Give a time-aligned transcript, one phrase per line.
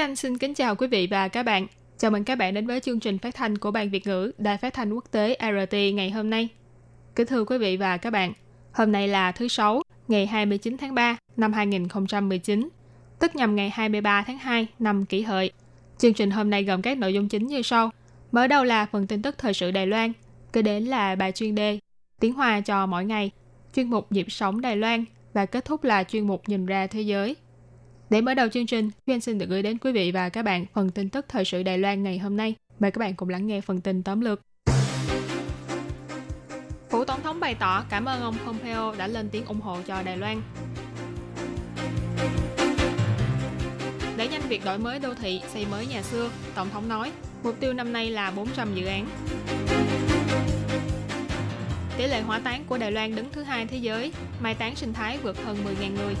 [0.00, 1.66] Anh xin kính chào quý vị và các bạn.
[1.98, 4.58] Chào mừng các bạn đến với chương trình phát thanh của Ban Việt ngữ Đài
[4.58, 6.48] Phát thanh Quốc tế RT ngày hôm nay.
[7.16, 8.32] Kính thưa quý vị và các bạn,
[8.72, 12.68] hôm nay là thứ Sáu, ngày 29 tháng 3 năm 2019,
[13.18, 15.50] tức nhằm ngày 23 tháng 2 năm kỷ hợi.
[15.98, 17.90] Chương trình hôm nay gồm các nội dung chính như sau.
[18.32, 20.12] Mở đầu là phần tin tức thời sự Đài Loan,
[20.52, 21.78] kế đến là bài chuyên đề,
[22.20, 23.30] tiếng Hoa cho mỗi ngày,
[23.74, 27.00] chuyên mục nhịp sống Đài Loan và kết thúc là chuyên mục nhìn ra thế
[27.00, 27.36] giới.
[28.10, 30.66] Để mở đầu chương trình, Duyên xin được gửi đến quý vị và các bạn
[30.74, 32.54] phần tin tức thời sự Đài Loan ngày hôm nay.
[32.78, 34.40] Mời các bạn cùng lắng nghe phần tin tóm lược.
[36.90, 40.02] Phủ Tổng thống bày tỏ cảm ơn ông Pompeo đã lên tiếng ủng hộ cho
[40.02, 40.42] Đài Loan.
[44.16, 47.60] Để nhanh việc đổi mới đô thị, xây mới nhà xưa, Tổng thống nói, mục
[47.60, 49.06] tiêu năm nay là 400 dự án.
[51.98, 54.92] Tỷ lệ hỏa táng của Đài Loan đứng thứ hai thế giới, mai táng sinh
[54.92, 56.14] thái vượt hơn 10.000 người.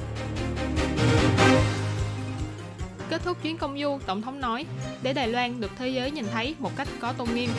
[3.10, 4.66] Kết thúc chuyến công du, Tổng thống nói,
[5.02, 7.50] để Đài Loan được thế giới nhìn thấy một cách có tôn nghiêm.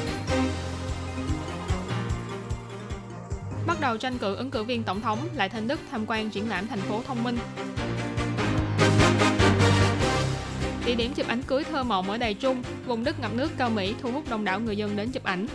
[3.67, 6.49] Bắt đầu tranh cử ứng cử viên Tổng thống Lại Thanh Đức tham quan triển
[6.49, 7.37] lãm thành phố thông minh.
[10.85, 13.69] Địa điểm chụp ảnh cưới thơ mộng ở Đài Trung, vùng đất ngập nước cao
[13.69, 15.47] Mỹ thu hút đông đảo người dân đến chụp ảnh.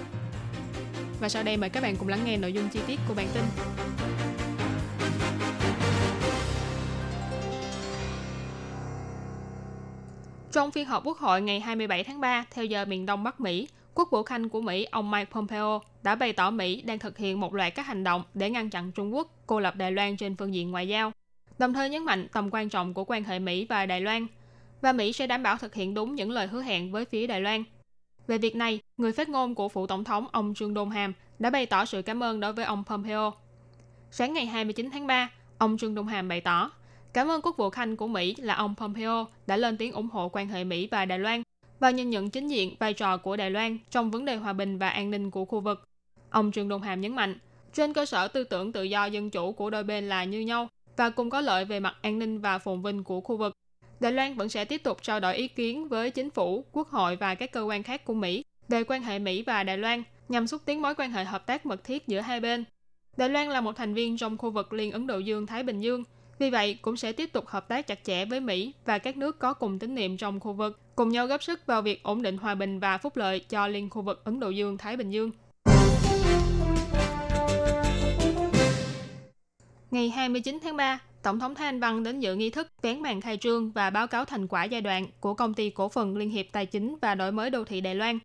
[1.21, 3.29] Và sau đây mời các bạn cùng lắng nghe nội dung chi tiết của bản
[3.35, 3.43] tin.
[10.57, 13.69] Trong phiên họp quốc hội ngày 27 tháng 3 theo giờ miền Đông Bắc Mỹ,
[13.95, 17.41] Quốc vụ Khanh của Mỹ ông Mike Pompeo đã bày tỏ Mỹ đang thực hiện
[17.41, 20.37] một loạt các hành động để ngăn chặn Trung Quốc cô lập Đài Loan trên
[20.37, 21.13] phương diện ngoại giao,
[21.59, 24.27] đồng thời nhấn mạnh tầm quan trọng của quan hệ Mỹ và Đài Loan,
[24.81, 27.41] và Mỹ sẽ đảm bảo thực hiện đúng những lời hứa hẹn với phía Đài
[27.41, 27.65] Loan.
[28.27, 31.51] Về việc này, người phát ngôn của phụ tổng thống ông Trương Đôn Hàm đã
[31.51, 33.33] bày tỏ sự cảm ơn đối với ông Pompeo.
[34.11, 36.71] Sáng ngày 29 tháng 3, ông Trương Đôn Hàm bày tỏ
[37.17, 40.29] Cảm ơn Quốc vụ Khanh của Mỹ là ông Pompeo đã lên tiếng ủng hộ
[40.29, 41.43] quan hệ Mỹ và Đài Loan
[41.81, 44.79] và nhìn nhận chính diện vai trò của Đài Loan trong vấn đề hòa bình
[44.79, 45.89] và an ninh của khu vực.
[46.31, 47.39] Ông Trương Đông Hàm nhấn mạnh,
[47.75, 50.69] trên cơ sở tư tưởng tự do dân chủ của đôi bên là như nhau
[50.97, 53.53] và cùng có lợi về mặt an ninh và phồn vinh của khu vực.
[54.01, 57.17] Đài Loan vẫn sẽ tiếp tục trao đổi ý kiến với chính phủ, quốc hội
[57.17, 60.47] và các cơ quan khác của Mỹ về quan hệ Mỹ và Đài Loan nhằm
[60.47, 62.65] xúc tiến mối quan hệ hợp tác mật thiết giữa hai bên.
[63.17, 66.05] Đài Loan là một thành viên trong khu vực Liên Ấn Độ Dương-Thái Bình Dương–
[66.39, 69.39] vì vậy, cũng sẽ tiếp tục hợp tác chặt chẽ với Mỹ và các nước
[69.39, 72.37] có cùng tín niệm trong khu vực, cùng nhau góp sức vào việc ổn định
[72.37, 75.31] hòa bình và phúc lợi cho liên khu vực Ấn Độ Dương-Thái Bình Dương.
[79.91, 83.21] Ngày 29 tháng 3, Tổng thống Thái Anh Văn đến dự nghi thức vén màn
[83.21, 86.31] khai trương và báo cáo thành quả giai đoạn của công ty cổ phần Liên
[86.31, 88.19] hiệp Tài chính và Đổi mới đô thị Đài Loan.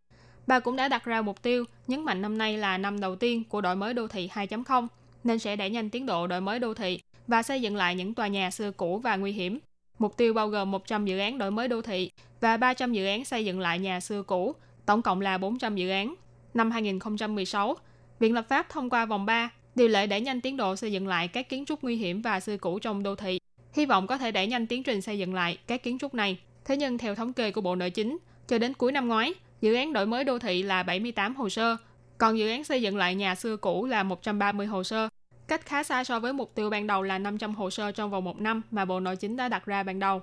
[0.48, 3.44] Bà cũng đã đặt ra mục tiêu nhấn mạnh năm nay là năm đầu tiên
[3.50, 4.88] của đổi mới đô thị 2.0,
[5.24, 8.14] nên sẽ đẩy nhanh tiến độ đổi mới đô thị và xây dựng lại những
[8.14, 9.60] tòa nhà xưa cũ và nguy hiểm.
[10.00, 13.26] Mục tiêu bao gồm 100 dự án đổi mới đô thị và 300 dự án
[13.26, 14.56] xây dựng lại nhà xưa cũ,
[14.86, 16.16] tổng cộng là 400 dự án.
[16.54, 17.76] Năm 2016,
[18.20, 21.08] Viện lập pháp thông qua vòng 3 điều lệ đẩy nhanh tiến độ xây dựng
[21.08, 23.40] lại các kiến trúc nguy hiểm và xưa cũ trong đô thị.
[23.74, 26.38] Hy vọng có thể đẩy nhanh tiến trình xây dựng lại các kiến trúc này.
[26.66, 29.74] Thế nhưng theo thống kê của Bộ Nội chính, cho đến cuối năm ngoái, dự
[29.74, 31.78] án đổi mới đô thị là 78 hồ sơ,
[32.18, 35.10] còn dự án xây dựng lại nhà xưa cũ là 130 hồ sơ,
[35.52, 38.24] cách khá xa so với mục tiêu ban đầu là 500 hồ sơ trong vòng
[38.24, 40.22] một năm mà Bộ Nội chính đã đặt ra ban đầu.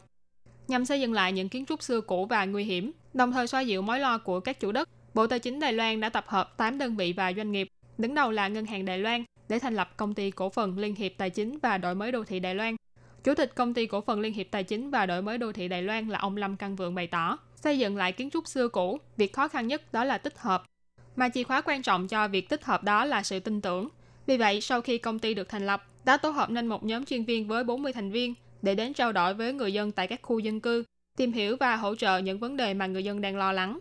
[0.69, 3.61] Nhằm xây dựng lại những kiến trúc xưa cũ và nguy hiểm, đồng thời xoa
[3.61, 6.57] dịu mối lo của các chủ đất, Bộ Tài chính Đài Loan đã tập hợp
[6.57, 7.69] 8 đơn vị và doanh nghiệp,
[7.99, 10.95] đứng đầu là Ngân hàng Đài Loan, để thành lập công ty cổ phần Liên
[10.95, 12.77] hiệp Tài chính và Đổi mới đô thị Đài Loan.
[13.25, 15.69] Chủ tịch công ty cổ phần Liên hiệp Tài chính và Đổi mới đô thị
[15.69, 18.69] Đài Loan là ông Lâm Căn Vượng bày tỏ, xây dựng lại kiến trúc xưa
[18.69, 20.65] cũ, việc khó khăn nhất đó là tích hợp.
[21.17, 23.89] Mà chìa khóa quan trọng cho việc tích hợp đó là sự tin tưởng,
[24.29, 27.05] vì vậy, sau khi công ty được thành lập, đã tổ hợp nên một nhóm
[27.05, 30.23] chuyên viên với 40 thành viên để đến trao đổi với người dân tại các
[30.23, 30.85] khu dân cư,
[31.17, 33.79] tìm hiểu và hỗ trợ những vấn đề mà người dân đang lo lắng.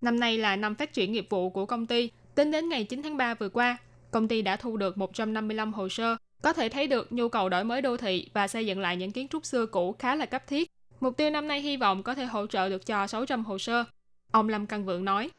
[0.00, 2.10] Năm nay là năm phát triển nghiệp vụ của công ty.
[2.34, 3.76] Tính đến ngày 9 tháng 3 vừa qua,
[4.10, 7.64] công ty đã thu được 155 hồ sơ, có thể thấy được nhu cầu đổi
[7.64, 10.46] mới đô thị và xây dựng lại những kiến trúc xưa cũ khá là cấp
[10.46, 10.70] thiết.
[11.00, 13.84] Mục tiêu năm nay hy vọng có thể hỗ trợ được cho 600 hồ sơ.
[14.32, 15.30] Ông Lâm Căn Vượng nói.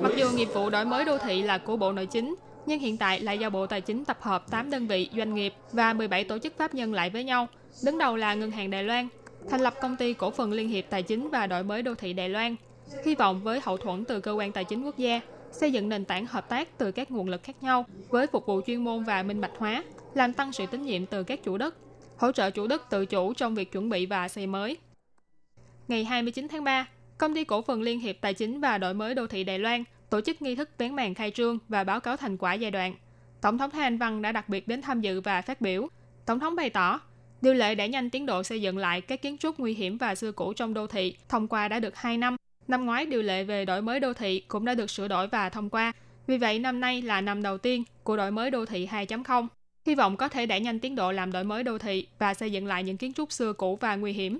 [0.00, 2.34] Mặc dù nghiệp vụ đổi mới đô thị là của Bộ Nội chính,
[2.66, 5.54] nhưng hiện tại lại do Bộ Tài chính tập hợp 8 đơn vị, doanh nghiệp
[5.72, 7.48] và 17 tổ chức pháp nhân lại với nhau.
[7.84, 9.08] Đứng đầu là Ngân hàng Đài Loan,
[9.50, 12.12] thành lập công ty cổ phần Liên hiệp Tài chính và Đổi mới đô thị
[12.12, 12.56] Đài Loan.
[13.04, 15.20] Hy vọng với hậu thuẫn từ cơ quan tài chính quốc gia,
[15.52, 18.60] xây dựng nền tảng hợp tác từ các nguồn lực khác nhau với phục vụ
[18.66, 19.84] chuyên môn và minh bạch hóa,
[20.14, 21.74] làm tăng sự tín nhiệm từ các chủ đất,
[22.16, 24.76] hỗ trợ chủ đất tự chủ trong việc chuẩn bị và xây mới.
[25.88, 26.86] Ngày 29 tháng 3,
[27.18, 29.84] Công ty cổ phần Liên hiệp Tài chính và Đổi mới đô thị Đài Loan
[30.10, 32.94] tổ chức nghi thức vén màn khai trương và báo cáo thành quả giai đoạn.
[33.40, 35.88] Tổng thống Thái Anh Văn đã đặc biệt đến tham dự và phát biểu.
[36.26, 37.00] Tổng thống bày tỏ,
[37.42, 40.14] điều lệ đẩy nhanh tiến độ xây dựng lại các kiến trúc nguy hiểm và
[40.14, 42.36] xưa cũ trong đô thị thông qua đã được 2 năm.
[42.68, 45.48] Năm ngoái điều lệ về đổi mới đô thị cũng đã được sửa đổi và
[45.48, 45.92] thông qua.
[46.26, 49.46] Vì vậy năm nay là năm đầu tiên của đổi mới đô thị 2.0.
[49.86, 52.52] Hy vọng có thể đẩy nhanh tiến độ làm đổi mới đô thị và xây
[52.52, 54.38] dựng lại những kiến trúc xưa cũ và nguy hiểm.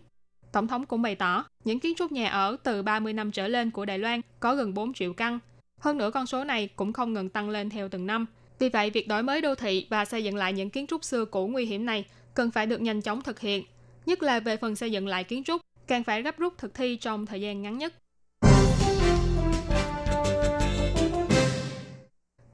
[0.54, 3.70] Tổng thống cũng bày tỏ, những kiến trúc nhà ở từ 30 năm trở lên
[3.70, 5.38] của Đài Loan có gần 4 triệu căn.
[5.78, 8.26] Hơn nữa con số này cũng không ngừng tăng lên theo từng năm.
[8.58, 11.24] Vì vậy, việc đổi mới đô thị và xây dựng lại những kiến trúc xưa
[11.24, 12.04] cũ nguy hiểm này
[12.34, 13.64] cần phải được nhanh chóng thực hiện.
[14.06, 16.96] Nhất là về phần xây dựng lại kiến trúc, càng phải gấp rút thực thi
[16.96, 17.94] trong thời gian ngắn nhất.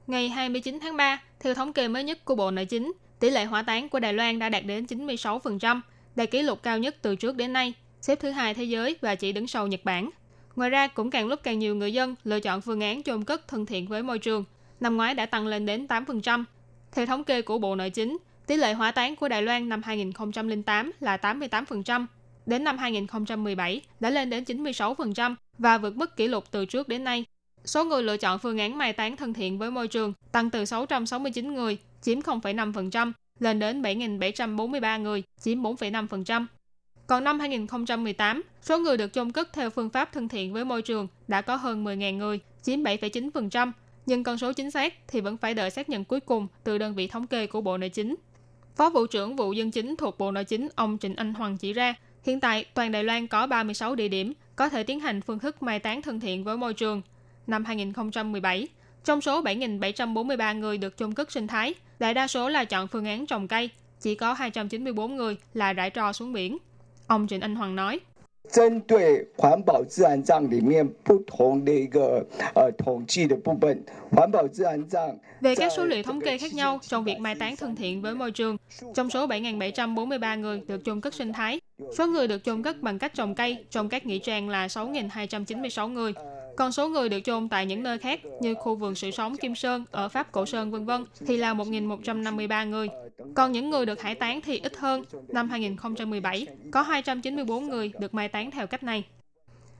[0.07, 3.45] Ngày 29 tháng 3, theo thống kê mới nhất của Bộ Nội chính, tỷ lệ
[3.45, 5.81] hỏa táng của Đài Loan đã đạt đến 96%,
[6.15, 9.15] đạt kỷ lục cao nhất từ trước đến nay, xếp thứ hai thế giới và
[9.15, 10.09] chỉ đứng sau Nhật Bản.
[10.55, 13.47] Ngoài ra, cũng càng lúc càng nhiều người dân lựa chọn phương án chôn cất
[13.47, 14.43] thân thiện với môi trường.
[14.79, 16.43] Năm ngoái đã tăng lên đến 8%.
[16.91, 18.17] Theo thống kê của Bộ Nội chính,
[18.47, 22.05] tỷ lệ hỏa táng của Đài Loan năm 2008 là 88%,
[22.45, 27.03] đến năm 2017 đã lên đến 96% và vượt mức kỷ lục từ trước đến
[27.03, 27.25] nay.
[27.65, 30.65] Số người lựa chọn phương án mai táng thân thiện với môi trường tăng từ
[30.65, 36.45] 669 người, chiếm 0,5%, lên đến 7.743 người, chiếm 4,5%.
[37.11, 40.81] Còn năm 2018, số người được chôn cất theo phương pháp thân thiện với môi
[40.81, 43.71] trường đã có hơn 10.000 người, chiếm 7,9%,
[44.05, 46.95] nhưng con số chính xác thì vẫn phải đợi xác nhận cuối cùng từ đơn
[46.95, 48.15] vị thống kê của Bộ Nội chính.
[48.75, 51.73] Phó Vụ trưởng Vụ Dân chính thuộc Bộ Nội chính ông Trịnh Anh Hoàng chỉ
[51.73, 51.93] ra,
[52.23, 55.63] hiện tại toàn Đài Loan có 36 địa điểm có thể tiến hành phương thức
[55.63, 57.01] mai táng thân thiện với môi trường.
[57.47, 58.67] Năm 2017,
[59.03, 63.05] trong số 7.743 người được chôn cất sinh thái, đại đa số là chọn phương
[63.05, 63.69] án trồng cây,
[64.01, 66.57] chỉ có 294 người là rải trò xuống biển.
[67.10, 68.00] Ông Trịnh Anh Hoàng nói.
[68.52, 72.24] 针对环保自然账里面不同的一个
[72.54, 73.82] 呃统计的部分，
[74.12, 78.14] 环保自然账 về các số liệu thống kê khác nhau trong việc mai táng thân thiện với
[78.14, 78.56] môi trường.
[78.94, 81.60] Trong số 7.743 người được chôn cất sinh thái,
[81.98, 85.88] số người được chôn cất bằng cách trồng cây trong các nghĩa trang là 6.296
[85.88, 86.12] người.
[86.57, 89.55] còn số người được chôn tại những nơi khác như khu vườn sự sống Kim
[89.55, 92.87] Sơn ở Pháp Cổ Sơn vân vân thì là 1.153 người.
[93.35, 95.03] Còn những người được hải tán thì ít hơn.
[95.27, 99.03] Năm 2017, có 294 người được mai táng theo cách này.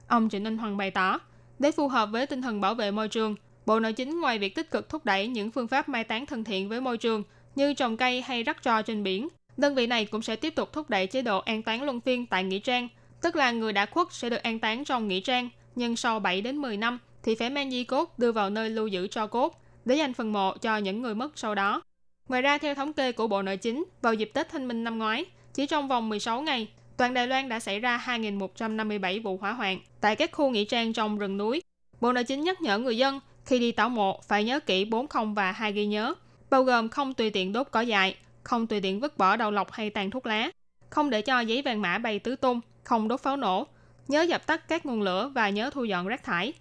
[0.08, 1.20] Ông Trịnh Anh Hoàng bày tỏ,
[1.60, 3.36] để phù hợp với tinh thần bảo vệ môi trường,
[3.66, 6.44] Bộ Nội chính ngoài việc tích cực thúc đẩy những phương pháp mai táng thân
[6.44, 7.24] thiện với môi trường
[7.56, 9.28] như trồng cây hay rắc trò trên biển,
[9.58, 12.26] đơn vị này cũng sẽ tiếp tục thúc đẩy chế độ an táng luân phiên
[12.26, 12.88] tại nghĩa trang,
[13.22, 16.42] tức là người đã khuất sẽ được an táng trong nghĩa trang, nhưng sau 7
[16.42, 19.62] đến 10 năm thì phải mang di cốt đưa vào nơi lưu giữ cho cốt
[19.86, 21.82] để dành phần mộ cho những người mất sau đó.
[22.28, 24.98] Ngoài ra, theo thống kê của Bộ Nội chính, vào dịp Tết Thanh Minh năm
[24.98, 29.54] ngoái, chỉ trong vòng 16 ngày, toàn Đài Loan đã xảy ra 2.157 vụ hỏa
[29.54, 31.62] hoạn tại các khu nghỉ trang trong rừng núi.
[32.02, 35.08] Bộ Nội chính nhắc nhở người dân khi đi tảo mộ phải nhớ kỹ 4
[35.08, 36.14] không và hai ghi nhớ,
[36.50, 39.72] bao gồm không tùy tiện đốt cỏ dại, không tùy tiện vứt bỏ đầu lọc
[39.72, 40.50] hay tàn thuốc lá,
[40.90, 43.68] không để cho giấy vàng mã bay tứ tung, không đốt pháo nổ,
[44.12, 46.54] nhớ dập tắt các nguồn lửa và nhớ thu dọn rác thải.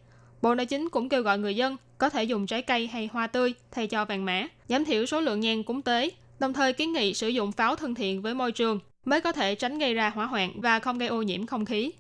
[0.43, 3.27] Bộ Nội chính cũng kêu gọi người dân có thể dùng trái cây hay hoa
[3.27, 6.93] tươi thay cho vàng mã, giảm thiểu số lượng nhang cúng tế, đồng thời kiến
[6.93, 10.11] nghị sử dụng pháo thân thiện với môi trường mới có thể tránh gây ra
[10.11, 11.93] hỏa hoạn và không gây ô nhiễm không khí.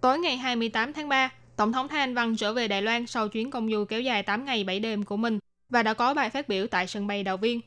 [0.00, 3.28] Tối ngày 28 tháng 3, Tổng thống Thái Anh Văn trở về Đài Loan sau
[3.28, 5.38] chuyến công du kéo dài 8 ngày 7 đêm của mình
[5.68, 7.60] và đã có bài phát biểu tại sân bay Đào Viên.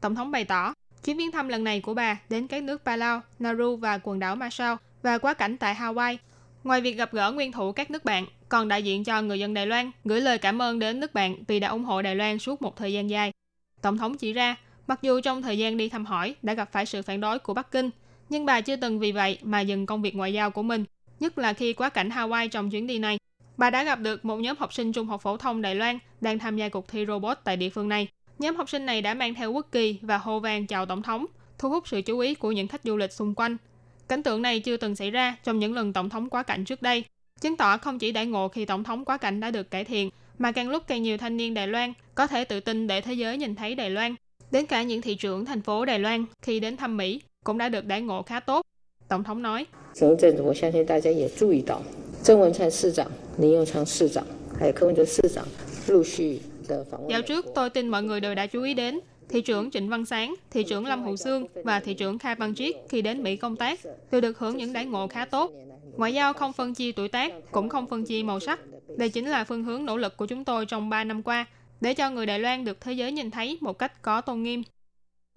[0.00, 0.74] Tổng thống bày tỏ,
[1.04, 4.36] chuyến viếng thăm lần này của bà đến các nước Palau, Nauru và quần đảo
[4.36, 6.16] Marshall và quá cảnh tại Hawaii.
[6.64, 9.54] Ngoài việc gặp gỡ nguyên thủ các nước bạn, còn đại diện cho người dân
[9.54, 12.38] Đài Loan gửi lời cảm ơn đến nước bạn vì đã ủng hộ Đài Loan
[12.38, 13.32] suốt một thời gian dài.
[13.82, 16.86] Tổng thống chỉ ra, mặc dù trong thời gian đi thăm hỏi đã gặp phải
[16.86, 17.90] sự phản đối của Bắc Kinh,
[18.28, 20.84] nhưng bà chưa từng vì vậy mà dừng công việc ngoại giao của mình
[21.20, 23.18] nhất là khi quá cảnh Hawaii trong chuyến đi này.
[23.56, 26.38] Bà đã gặp được một nhóm học sinh trung học phổ thông Đài Loan đang
[26.38, 28.08] tham gia cuộc thi robot tại địa phương này.
[28.38, 31.26] Nhóm học sinh này đã mang theo quốc kỳ và hô vang chào tổng thống,
[31.58, 33.56] thu hút sự chú ý của những khách du lịch xung quanh.
[34.08, 36.82] Cảnh tượng này chưa từng xảy ra trong những lần tổng thống quá cảnh trước
[36.82, 37.04] đây,
[37.40, 40.10] chứng tỏ không chỉ đại ngộ khi tổng thống quá cảnh đã được cải thiện,
[40.38, 43.12] mà càng lúc càng nhiều thanh niên Đài Loan có thể tự tin để thế
[43.12, 44.14] giới nhìn thấy Đài Loan.
[44.50, 47.68] Đến cả những thị trưởng thành phố Đài Loan khi đến thăm Mỹ cũng đã
[47.68, 48.66] được đãi ngộ khá tốt.
[49.08, 49.66] Tổng thống nói,
[57.08, 60.04] Dạo trước tôi tin mọi người đều đã chú ý đến Thị trưởng Trịnh Văn
[60.04, 63.36] Sáng, Thị trưởng Lâm Hữu Sương và Thị trưởng Kha Văn Triết khi đến Mỹ
[63.36, 63.80] công tác
[64.10, 65.52] đều được hưởng những đãi ngộ khá tốt.
[65.96, 68.60] Ngoại giao không phân chia tuổi tác, cũng không phân chia màu sắc.
[68.96, 71.46] Đây chính là phương hướng nỗ lực của chúng tôi trong 3 năm qua
[71.80, 74.62] để cho người Đài Loan được thế giới nhìn thấy một cách có tôn nghiêm.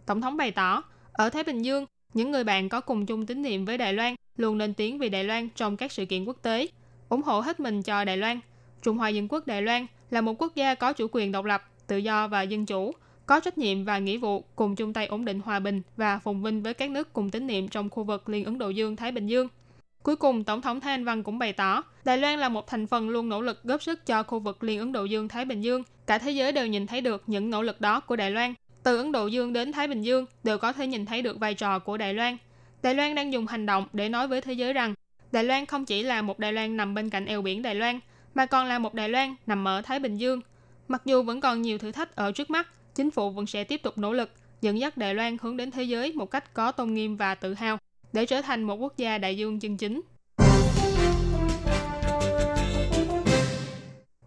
[0.05, 0.83] Tổng thống bày tỏ,
[1.13, 4.15] ở Thái Bình Dương, những người bạn có cùng chung tín niệm với Đài Loan
[4.37, 6.67] luôn lên tiếng vì Đài Loan trong các sự kiện quốc tế,
[7.09, 8.39] ủng hộ hết mình cho Đài Loan.
[8.81, 11.63] Trung Hoa Dân Quốc Đài Loan là một quốc gia có chủ quyền độc lập,
[11.87, 12.91] tự do và dân chủ,
[13.25, 16.41] có trách nhiệm và nghĩa vụ cùng chung tay ổn định hòa bình và phồn
[16.41, 19.27] vinh với các nước cùng tín niệm trong khu vực Liên Ấn Độ Dương-Thái Bình
[19.27, 19.47] Dương.
[20.03, 23.09] Cuối cùng, Tổng thống Thanh Văn cũng bày tỏ, Đài Loan là một thành phần
[23.09, 25.83] luôn nỗ lực góp sức cho khu vực Liên Ấn Độ Dương-Thái Bình Dương.
[26.07, 28.53] Cả thế giới đều nhìn thấy được những nỗ lực đó của Đài Loan.
[28.83, 31.53] Từ Ấn Độ Dương đến Thái Bình Dương đều có thể nhìn thấy được vai
[31.53, 32.37] trò của Đài Loan.
[32.81, 34.93] Đài Loan đang dùng hành động để nói với thế giới rằng
[35.31, 37.99] Đài Loan không chỉ là một Đài Loan nằm bên cạnh eo biển Đài Loan,
[38.39, 40.41] mà còn là một Đài Loan nằm ở Thái Bình Dương.
[40.87, 43.83] Mặc dù vẫn còn nhiều thử thách ở trước mắt, chính phủ vẫn sẽ tiếp
[43.83, 44.31] tục nỗ lực
[44.61, 47.53] dẫn dắt Đài Loan hướng đến thế giới một cách có tôn nghiêm và tự
[47.53, 47.77] hào
[48.13, 50.01] để trở thành một quốc gia đại dương chân chính.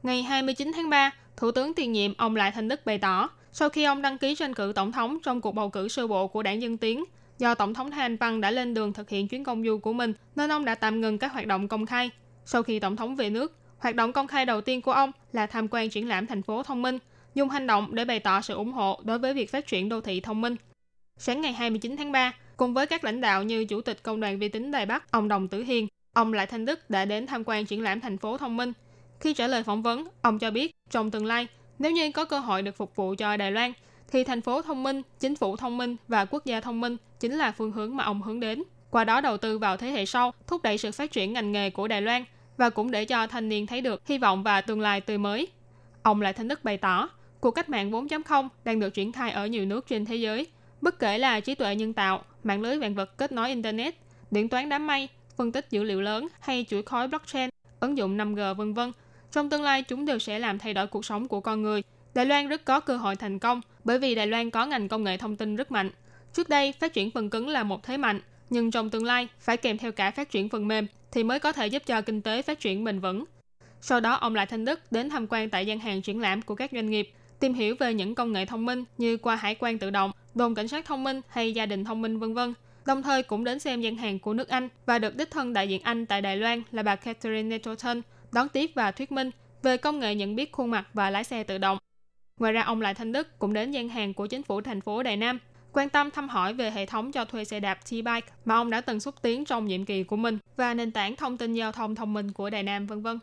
[0.02, 3.68] Ngày 29 tháng 3, Thủ tướng tiền nhiệm ông Lại Thanh Đức bày tỏ, sau
[3.68, 6.42] khi ông đăng ký tranh cử tổng thống trong cuộc bầu cử sơ bộ của
[6.42, 7.04] đảng Dân Tiến,
[7.38, 10.12] do Tổng thống Thanh Văn đã lên đường thực hiện chuyến công du của mình,
[10.36, 12.10] nên ông đã tạm ngừng các hoạt động công khai.
[12.44, 15.46] Sau khi Tổng thống về nước, hoạt động công khai đầu tiên của ông là
[15.46, 16.98] tham quan triển lãm thành phố thông minh,
[17.34, 20.00] dùng hành động để bày tỏ sự ủng hộ đối với việc phát triển đô
[20.00, 20.56] thị thông minh.
[21.18, 24.38] Sáng ngày 29 tháng 3, cùng với các lãnh đạo như Chủ tịch Công đoàn
[24.38, 27.42] Vi tính Đài Bắc, ông Đồng Tử Hiền, ông Lại Thanh Đức đã đến tham
[27.46, 28.72] quan triển lãm thành phố thông minh.
[29.20, 31.46] Khi trả lời phỏng vấn, ông cho biết trong tương lai,
[31.78, 33.72] nếu như có cơ hội được phục vụ cho Đài Loan,
[34.12, 37.32] thì thành phố thông minh, chính phủ thông minh và quốc gia thông minh chính
[37.32, 38.62] là phương hướng mà ông hướng đến.
[38.90, 41.70] Qua đó đầu tư vào thế hệ sau, thúc đẩy sự phát triển ngành nghề
[41.70, 42.24] của Đài Loan
[42.56, 45.48] và cũng để cho thanh niên thấy được hy vọng và tương lai tươi mới.
[46.02, 47.08] Ông Lại Thanh Đức bày tỏ,
[47.40, 50.46] cuộc cách mạng 4.0 đang được triển khai ở nhiều nước trên thế giới,
[50.80, 53.94] bất kể là trí tuệ nhân tạo, mạng lưới vạn vật kết nối Internet,
[54.30, 58.16] điện toán đám mây, phân tích dữ liệu lớn hay chuỗi khối blockchain, ứng dụng
[58.16, 58.92] 5G vân vân.
[59.32, 61.82] Trong tương lai, chúng đều sẽ làm thay đổi cuộc sống của con người.
[62.14, 65.04] Đài Loan rất có cơ hội thành công bởi vì Đài Loan có ngành công
[65.04, 65.90] nghệ thông tin rất mạnh.
[66.32, 69.56] Trước đây, phát triển phần cứng là một thế mạnh, nhưng trong tương lai phải
[69.56, 72.42] kèm theo cả phát triển phần mềm thì mới có thể giúp cho kinh tế
[72.42, 73.24] phát triển bền vững.
[73.80, 76.54] Sau đó, ông Lại Thanh Đức đến tham quan tại gian hàng triển lãm của
[76.54, 79.78] các doanh nghiệp, tìm hiểu về những công nghệ thông minh như qua hải quan
[79.78, 82.54] tự động, đồn cảnh sát thông minh hay gia đình thông minh vân vân.
[82.86, 85.68] Đồng thời cũng đến xem gian hàng của nước Anh và được đích thân đại
[85.68, 88.02] diện Anh tại Đài Loan là bà Catherine Nettleton
[88.32, 89.30] đón tiếp và thuyết minh
[89.62, 91.78] về công nghệ nhận biết khuôn mặt và lái xe tự động.
[92.38, 95.02] Ngoài ra, ông Lại Thanh Đức cũng đến gian hàng của chính phủ thành phố
[95.02, 95.38] Đài Nam,
[95.72, 98.80] quan tâm thăm hỏi về hệ thống cho thuê xe đạp T-Bike mà ông đã
[98.80, 101.94] từng xúc tiến trong nhiệm kỳ của mình và nền tảng thông tin giao thông
[101.94, 103.18] thông minh của Đài Nam vân vân.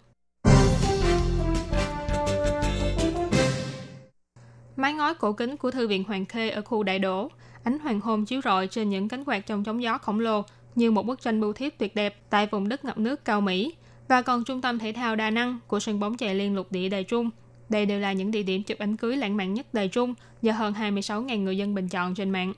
[4.76, 7.30] Mái ngói cổ kính của Thư viện Hoàng Khê ở khu Đại Đỗ,
[7.64, 10.44] ánh hoàng hôn chiếu rọi trên những cánh quạt trong chống gió khổng lồ
[10.76, 13.76] như một bức tranh bưu thiếp tuyệt đẹp tại vùng đất ngập nước cao Mỹ
[14.08, 16.90] và còn trung tâm thể thao đa năng của sân bóng chày liên lục địa
[16.90, 17.30] Đài Trung.
[17.70, 20.54] Đây đều là những địa điểm chụp ảnh cưới lãng mạn nhất Đài Trung do
[20.54, 22.54] hơn 26.000 người dân bình chọn trên mạng.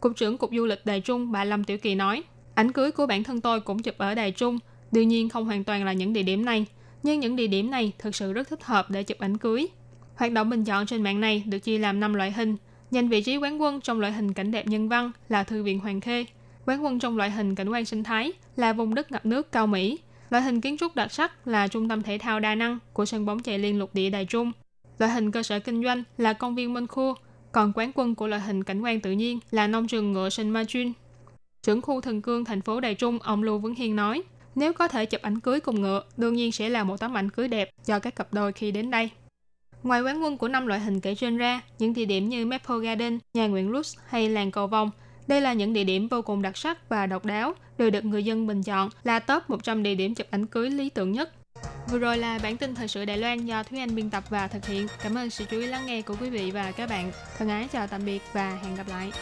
[0.00, 2.22] Cục trưởng Cục Du lịch Đài Trung bà Lâm Tiểu Kỳ nói,
[2.54, 4.58] ảnh cưới của bản thân tôi cũng chụp ở Đài Trung,
[4.92, 6.66] đương nhiên không hoàn toàn là những địa điểm này,
[7.02, 9.66] nhưng những địa điểm này thực sự rất thích hợp để chụp ảnh cưới.
[10.14, 12.56] Hoạt động bình chọn trên mạng này được chia làm 5 loại hình.
[12.90, 15.78] Giành vị trí quán quân trong loại hình cảnh đẹp nhân văn là Thư viện
[15.78, 16.24] Hoàng Khê.
[16.66, 19.66] Quán quân trong loại hình cảnh quan sinh thái là vùng đất ngập nước cao
[19.66, 19.98] Mỹ.
[20.30, 23.26] Loại hình kiến trúc đặc sắc là trung tâm thể thao đa năng của sân
[23.26, 24.52] bóng chày liên lục địa Đài Trung.
[24.98, 27.14] Loại hình cơ sở kinh doanh là công viên Minh Khu.
[27.52, 30.50] Còn quán quân của loại hình cảnh quan tự nhiên là nông trường ngựa sinh
[30.50, 30.92] Ma Chuyên.
[31.62, 34.22] Trưởng khu Thần Cương thành phố Đài Trung, ông Lưu Vấn Hiên nói,
[34.54, 37.30] nếu có thể chụp ảnh cưới cùng ngựa, đương nhiên sẽ là một tấm ảnh
[37.30, 39.10] cưới đẹp cho các cặp đôi khi đến đây.
[39.82, 42.78] Ngoài quán quân của năm loại hình kể trên ra, những địa điểm như Maple
[42.82, 44.90] Garden, nhà Nguyễn Lux hay làng cầu vòng,
[45.26, 48.24] đây là những địa điểm vô cùng đặc sắc và độc đáo, đều được người
[48.24, 51.32] dân bình chọn là top 100 địa điểm chụp ảnh cưới lý tưởng nhất.
[51.90, 54.46] Vừa rồi là bản tin thời sự Đài Loan do Thúy Anh biên tập và
[54.46, 54.86] thực hiện.
[55.02, 57.12] Cảm ơn sự chú ý lắng nghe của quý vị và các bạn.
[57.38, 59.12] Thân ái chào tạm biệt và hẹn gặp lại.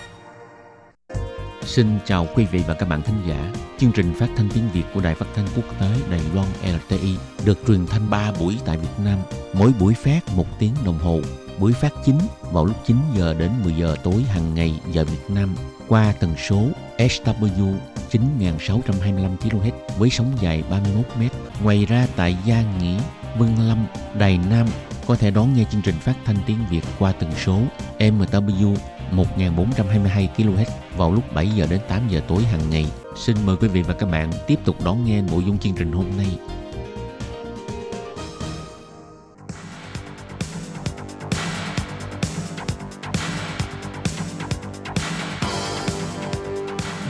[1.63, 3.53] Xin chào quý vị và các bạn thính giả.
[3.79, 7.17] Chương trình phát thanh tiếng Việt của Đài Phát thanh Quốc tế Đài Loan LTI
[7.45, 9.19] được truyền thanh 3 buổi tại Việt Nam,
[9.55, 11.21] mỗi buổi phát 1 tiếng đồng hồ.
[11.59, 12.19] Buổi phát chính
[12.53, 15.55] vào lúc 9 giờ đến 10 giờ tối hàng ngày giờ Việt Nam
[15.93, 16.69] qua tần số
[16.99, 17.75] SW
[18.11, 21.23] 9625 kHz với sóng dài 31 m.
[21.65, 22.99] Ngoài ra tại Gia Nghĩa,
[23.39, 23.87] Vân Lâm,
[24.19, 24.67] Đài Nam
[25.07, 27.61] có thể đón nghe chương trình phát thanh tiếng Việt qua tần số
[27.99, 28.77] MW
[29.11, 30.65] 1422 kHz
[30.97, 32.87] vào lúc 7 giờ đến 8 giờ tối hàng ngày.
[33.17, 35.93] Xin mời quý vị và các bạn tiếp tục đón nghe nội dung chương trình
[35.93, 36.27] hôm nay.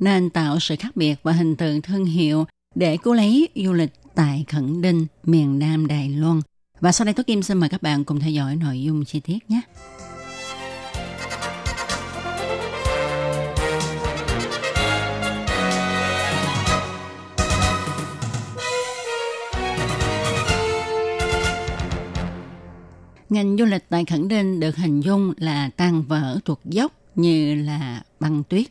[0.00, 3.92] nên tạo sự khác biệt và hình tượng thương hiệu để cứu lấy du lịch
[4.14, 6.40] tại Khẩn Đinh, miền Nam Đài Loan.
[6.80, 9.20] Và sau đây tôi Kim xin mời các bạn cùng theo dõi nội dung chi
[9.20, 9.60] tiết nhé.
[23.28, 27.54] Ngành du lịch tại Khẩn Đinh được hình dung là tan vỡ tuột dốc như
[27.54, 28.66] là băng tuyết.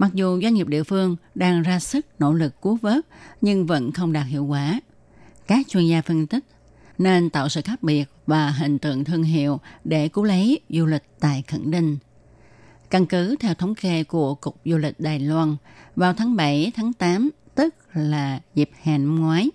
[0.00, 3.06] Mặc dù doanh nghiệp địa phương đang ra sức nỗ lực cứu vớt
[3.40, 4.80] nhưng vẫn không đạt hiệu quả.
[5.46, 6.44] Các chuyên gia phân tích
[6.98, 11.02] nên tạo sự khác biệt và hình tượng thương hiệu để cứu lấy du lịch
[11.20, 11.98] tại Khẩn Đinh.
[12.90, 15.56] Căn cứ theo thống kê của Cục Du lịch Đài Loan,
[15.96, 19.50] vào tháng 7, tháng 8, tức là dịp hè năm ngoái,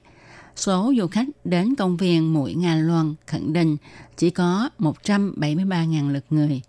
[0.55, 3.77] số du khách đến công viên Mũi Nga Loan Khẩn Đinh
[4.17, 6.61] chỉ có 173.000 lượt người,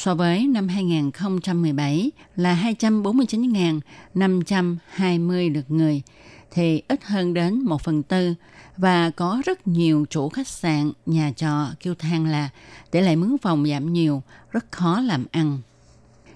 [0.00, 6.02] so với năm 2017 là 249.520 lượt người,
[6.50, 8.34] thì ít hơn đến 1 phần tư
[8.76, 12.48] và có rất nhiều chủ khách sạn, nhà trọ kêu than là
[12.90, 15.58] tỷ lệ mướn phòng giảm nhiều, rất khó làm ăn.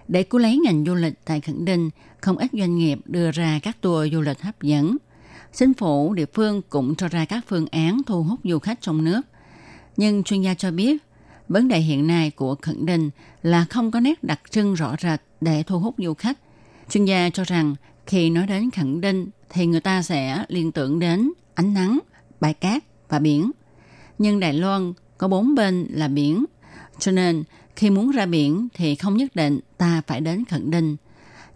[0.08, 1.90] Để cứu lấy ngành du lịch tại Khẩn Đinh,
[2.20, 4.96] không ít doanh nghiệp đưa ra các tour du lịch hấp dẫn.
[5.52, 9.04] Chính phủ địa phương cũng cho ra các phương án thu hút du khách trong
[9.04, 9.20] nước.
[9.96, 10.96] Nhưng chuyên gia cho biết,
[11.48, 13.10] vấn đề hiện nay của Khẩn Đinh
[13.42, 16.38] là không có nét đặc trưng rõ rệt để thu hút du khách.
[16.90, 17.74] Chuyên gia cho rằng
[18.06, 21.98] khi nói đến Khẩn Đinh thì người ta sẽ liên tưởng đến ánh nắng,
[22.40, 23.50] bãi cát và biển.
[24.18, 26.44] Nhưng Đài Loan có bốn bên là biển,
[26.98, 27.44] cho nên
[27.76, 30.96] khi muốn ra biển thì không nhất định ta phải đến Khẩn Đinh.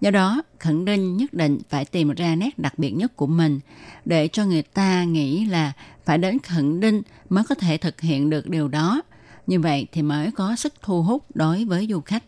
[0.01, 3.61] Do đó, Khẩn Đinh nhất định phải tìm ra nét đặc biệt nhất của mình
[4.05, 5.73] để cho người ta nghĩ là
[6.05, 9.03] phải đến Khẩn Đinh mới có thể thực hiện được điều đó.
[9.49, 12.25] Như vậy thì mới có sức thu hút đối với du khách.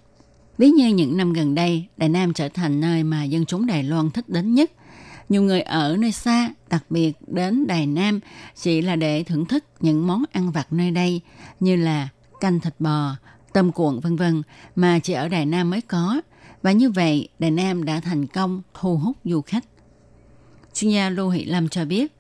[0.58, 3.82] Ví như những năm gần đây, Đài Nam trở thành nơi mà dân chúng Đài
[3.82, 4.70] Loan thích đến nhất.
[5.28, 8.20] Nhiều người ở nơi xa, đặc biệt đến Đài Nam,
[8.56, 11.20] chỉ là để thưởng thức những món ăn vặt nơi đây
[11.60, 12.08] như là
[12.40, 13.16] canh thịt bò,
[13.52, 14.42] tôm cuộn vân vân
[14.76, 16.20] mà chỉ ở Đài Nam mới có.
[16.62, 19.64] Và như vậy, Đài Nam đã thành công thu hút du khách.
[20.74, 22.12] Chuyên gia Lưu Thị Lâm cho biết,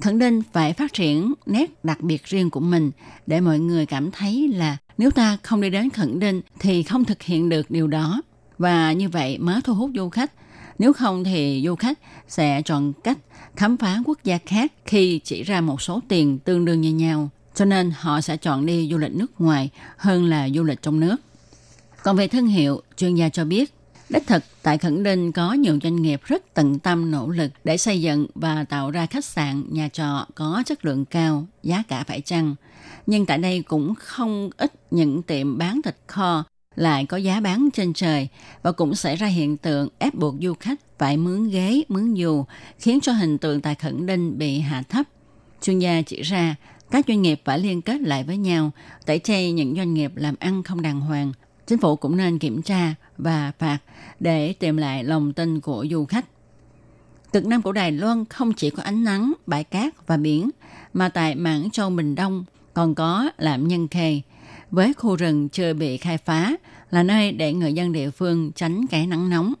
[0.00, 2.90] Khẩn Đinh phải phát triển nét đặc biệt riêng của mình
[3.26, 7.04] để mọi người cảm thấy là nếu ta không đi đến Khẩn Đinh thì không
[7.04, 8.22] thực hiện được điều đó.
[8.58, 10.32] Và như vậy mới thu hút du khách.
[10.78, 13.18] Nếu không thì du khách sẽ chọn cách
[13.56, 17.30] khám phá quốc gia khác khi chỉ ra một số tiền tương đương như nhau.
[17.54, 21.00] Cho nên họ sẽ chọn đi du lịch nước ngoài hơn là du lịch trong
[21.00, 21.16] nước.
[22.02, 23.74] Còn về thương hiệu, chuyên gia cho biết
[24.08, 27.76] Đích thực, tại Khẩn Đinh có nhiều doanh nghiệp rất tận tâm nỗ lực để
[27.76, 32.04] xây dựng và tạo ra khách sạn, nhà trọ có chất lượng cao, giá cả
[32.06, 32.54] phải chăng.
[33.06, 36.44] Nhưng tại đây cũng không ít những tiệm bán thịt kho
[36.76, 38.28] lại có giá bán trên trời
[38.62, 42.44] và cũng xảy ra hiện tượng ép buộc du khách phải mướn ghế, mướn dù,
[42.78, 45.06] khiến cho hình tượng tại Khẩn Đinh bị hạ thấp.
[45.62, 46.54] Chuyên gia chỉ ra,
[46.90, 48.70] các doanh nghiệp phải liên kết lại với nhau,
[49.06, 51.32] tẩy chay những doanh nghiệp làm ăn không đàng hoàng.
[51.66, 53.78] Chính phủ cũng nên kiểm tra và phạt
[54.20, 56.26] để tìm lại lòng tin của du khách.
[57.32, 60.50] Cực Nam của Đài Loan không chỉ có ánh nắng, bãi cát và biển,
[60.92, 64.20] mà tại mảng châu Bình Đông còn có Lạm Nhân Khê,
[64.70, 66.56] với khu rừng chưa bị khai phá,
[66.90, 69.52] là nơi để người dân địa phương tránh cái nắng nóng.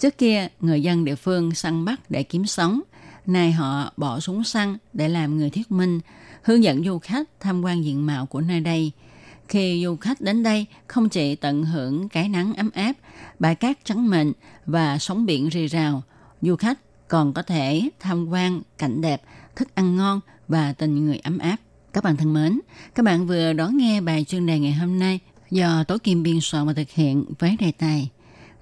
[0.00, 2.80] Trước kia, người dân địa phương săn bắt để kiếm sống,
[3.26, 6.00] nay họ bỏ súng săn để làm người thuyết minh,
[6.42, 8.92] hướng dẫn du khách tham quan diện mạo của nơi đây–
[9.48, 12.92] khi du khách đến đây không chỉ tận hưởng cái nắng ấm áp,
[13.38, 14.32] bãi cát trắng mịn
[14.66, 16.02] và sóng biển rì rào,
[16.42, 16.78] du khách
[17.08, 19.22] còn có thể tham quan cảnh đẹp,
[19.56, 21.56] thức ăn ngon và tình người ấm áp.
[21.92, 22.60] Các bạn thân mến,
[22.94, 26.38] các bạn vừa đón nghe bài chuyên đề ngày hôm nay do Tố Kim biên
[26.40, 28.10] soạn và thực hiện với đề tài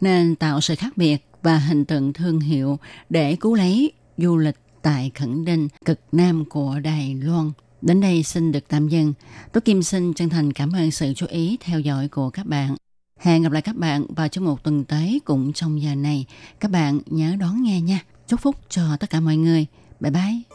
[0.01, 2.79] nên tạo sự khác biệt và hình tượng thương hiệu
[3.11, 7.51] để cứu lấy du lịch tại Khẩn Đinh, cực nam của Đài Loan.
[7.83, 9.15] Đến đây xin được tạm dừng.
[9.53, 12.77] Tố Kim xin chân thành cảm ơn sự chú ý theo dõi của các bạn.
[13.21, 16.27] Hẹn gặp lại các bạn vào trong một tuần tới cũng trong giờ này.
[16.61, 18.01] Các bạn nhớ đón nghe nha.
[18.29, 19.67] Chúc phúc cho tất cả mọi người.
[20.01, 20.52] Bye bye.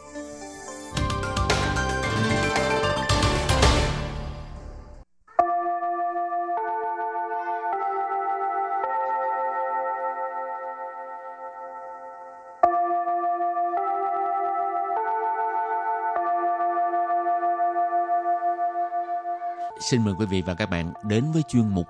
[19.80, 21.86] Xin mời quý vị và các bạn đến với chuyên mục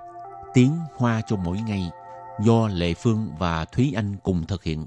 [0.54, 1.90] Tiếng Hoa cho mỗi ngày
[2.40, 4.86] do Lệ Phương và Thúy Anh cùng thực hiện.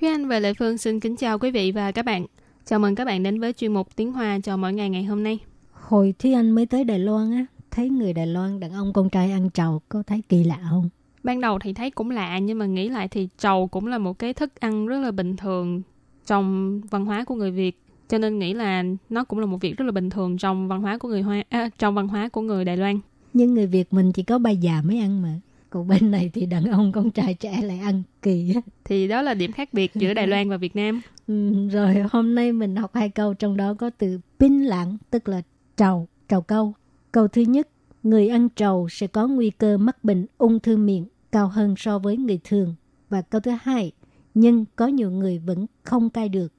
[0.00, 2.26] Thúy Anh và Lệ Phương xin kính chào quý vị và các bạn.
[2.64, 5.22] Chào mừng các bạn đến với chuyên mục Tiếng Hoa cho mỗi ngày ngày hôm
[5.22, 5.38] nay.
[5.72, 9.10] Hồi Thúy Anh mới tới Đài Loan á, thấy người Đài Loan đàn ông con
[9.10, 10.88] trai ăn trầu có thấy kỳ lạ không?
[11.24, 14.18] Ban đầu thì thấy cũng lạ nhưng mà nghĩ lại thì trầu cũng là một
[14.18, 15.82] cái thức ăn rất là bình thường
[16.26, 19.76] trong văn hóa của người Việt cho nên nghĩ là nó cũng là một việc
[19.76, 22.40] rất là bình thường trong văn hóa của người Hoa à, trong văn hóa của
[22.40, 23.00] người Đài Loan.
[23.32, 25.40] Nhưng người Việt mình chỉ có bà già mới ăn mà.
[25.70, 28.54] Còn bên này thì đàn ông con trai trẻ lại ăn kỳ.
[28.84, 31.00] Thì đó là điểm khác biệt giữa Đài Loan và Việt Nam.
[31.26, 35.28] Ừ, rồi hôm nay mình học hai câu trong đó có từ pin lặng tức
[35.28, 35.42] là
[35.76, 36.74] trầu, trầu câu.
[37.12, 37.68] Câu thứ nhất,
[38.02, 41.99] người ăn trầu sẽ có nguy cơ mắc bệnh ung thư miệng cao hơn so
[41.99, 42.75] với người thường.
[43.09, 43.91] Và câu thứ hai,
[44.33, 46.53] nhưng có nhiều người vẫn không cai được.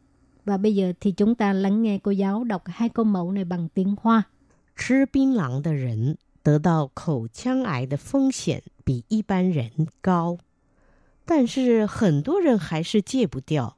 [0.44, 3.44] Và bây giờ thì chúng ta lắng nghe cô giáo đọc hai câu mẫu này
[3.44, 4.22] bằng tiếng Hoa.
[4.76, 10.38] 吃槟榔的人得到口腔癌的风险比一般人高，
[11.26, 13.76] 但是很多人还是戒不掉。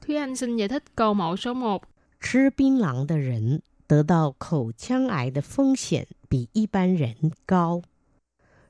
[0.00, 1.82] Thúy Anh xin giải thích câu mẫu số 1.
[2.20, 7.82] 吃槟榔的人得到口腔癌的风险比一般人高。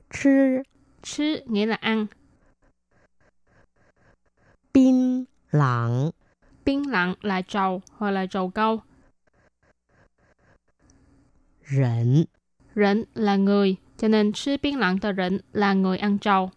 [0.09, 0.63] 吃
[1.04, 2.06] 吃 nghĩa là ăn.
[4.72, 6.10] Bin lặng.
[6.64, 8.80] Bin lặng là trầu hoặc là trầu câu.
[11.70, 12.24] Rỉnh.
[12.74, 16.50] Rỉnh là người, cho nên sư bin lặng tờ rỉnh là người ăn trầu.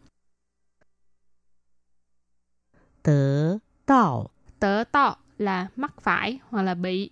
[3.04, 4.30] Tớ tạo.
[4.60, 7.12] Tớ tạo là mắc phải hoặc là bị.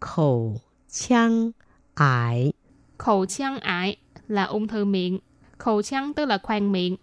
[0.00, 1.50] Khẩu chăng
[1.94, 2.52] ải
[2.98, 3.96] Khẩu trang ái
[4.28, 5.18] là ung thư miệng.
[5.58, 6.96] Khẩu trang tức là khoang miệng.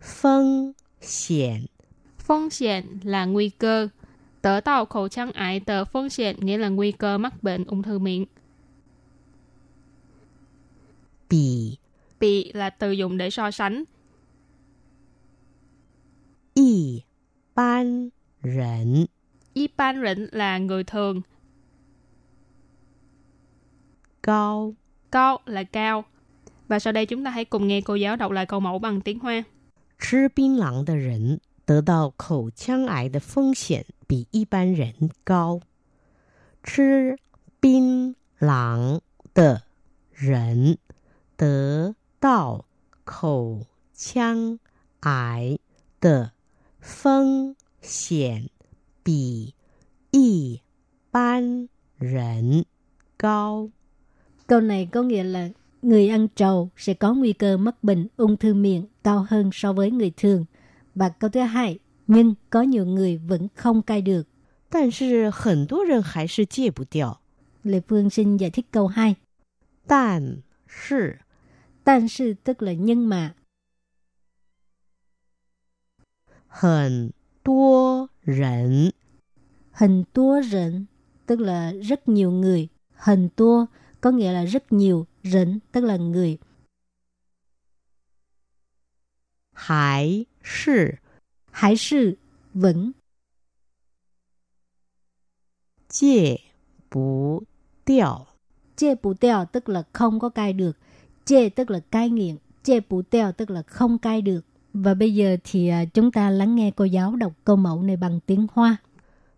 [0.00, 0.72] Phong
[1.28, 1.66] hiểm
[2.18, 3.88] Phong hiểm là nguy cơ.
[4.42, 7.82] Tớ tạo khẩu trang ái tờ phong hiểm nghĩa là nguy cơ mắc bệnh ung
[7.82, 8.26] thư miệng.
[11.28, 11.76] Bị
[12.20, 13.84] Bị là từ dùng để so sánh.
[16.54, 17.02] Y
[17.54, 18.08] ban
[18.42, 19.06] rỉnh
[19.54, 21.22] Y ban rỉnh là người thường
[24.25, 24.73] 高。
[25.11, 26.05] Cao là cao.
[26.67, 29.01] Và sau đây chúng ta hãy cùng nghe cô giáo đọc lại câu mẫu bằng
[29.01, 29.43] tiếng Hoa.
[30.01, 35.59] 吃槟榔的人得到口腔癌的风险比一般人高。
[36.63, 37.17] 吃
[37.59, 39.01] 槟榔
[39.35, 39.61] 的
[40.11, 40.79] 人
[41.37, 42.65] 得到
[43.03, 44.59] 口腔
[45.01, 45.59] 癌
[45.99, 46.31] 的
[46.79, 48.49] 风险
[49.03, 49.53] 比
[50.09, 50.61] 一
[51.11, 52.65] 般人
[53.17, 53.69] 高。
[54.47, 55.49] Câu này có nghĩa là
[55.81, 59.73] người ăn trầu sẽ có nguy cơ mắc bệnh ung thư miệng cao hơn so
[59.73, 60.45] với người thường.
[60.95, 64.27] Và câu thứ hai, nhưng có nhiều người vẫn không cai được.
[64.69, 67.19] 但是很多人还是戒不掉。
[67.63, 69.15] Lê Phương xin giải thích câu 2.
[69.85, 71.19] 但是
[71.83, 73.35] Tan sư tức là nhưng mà.
[76.47, 77.11] 很
[77.43, 78.91] 多人
[79.73, 80.85] Hình tua rỉnh
[81.25, 82.67] tức là rất nhiều người.
[82.95, 83.65] Hình tua
[84.05, 85.05] có nghĩa là rất nhiều.
[85.23, 86.37] Rỉnh tức là người.
[89.53, 90.99] 还是
[91.51, 92.17] Hải sư
[92.53, 92.93] vẫn
[95.87, 96.41] 戒
[96.89, 97.45] 不
[97.85, 98.27] 掉。
[98.75, 100.77] chê bù teo tức là không có cai được.
[101.25, 102.37] Chê tức là cai nghiện.
[102.63, 104.41] Chê bù teo tức là không cai được.
[104.73, 107.97] Và bây giờ thì à, chúng ta lắng nghe cô giáo đọc câu mẫu này
[107.97, 108.77] bằng tiếng Hoa.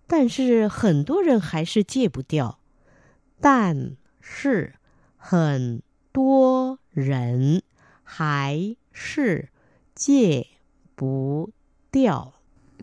[0.08, 2.60] 但是很多人还是戒不掉。
[3.42, 3.96] 但
[4.28, 4.74] 是
[5.18, 7.62] 很多人
[8.04, 9.50] 还是
[9.96, 10.48] 戒
[10.96, 11.50] 不
[11.92, 12.34] 掉。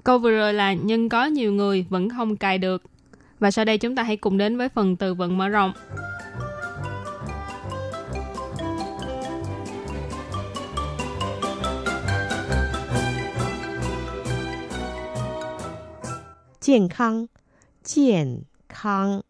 [0.04, 2.82] Câu vừa rồi là nhưng có nhiều người vẫn không cài được.
[3.38, 5.72] Và sau đây chúng ta hãy cùng đến với phần từ vựng mở rộng.
[16.60, 17.26] 健康，
[17.82, 19.24] 健康，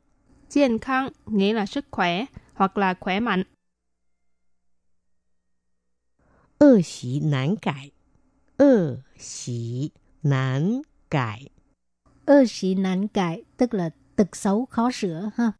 [0.55, 3.45] 健康nghĩa là sức khỏe hoặc là khỏe mạnh.
[6.59, 7.91] 恶习难改，
[8.59, 11.51] 恶习难改。
[12.27, 15.53] Ơ sĩ nạn cải tức là tật xấu khó sửa ha.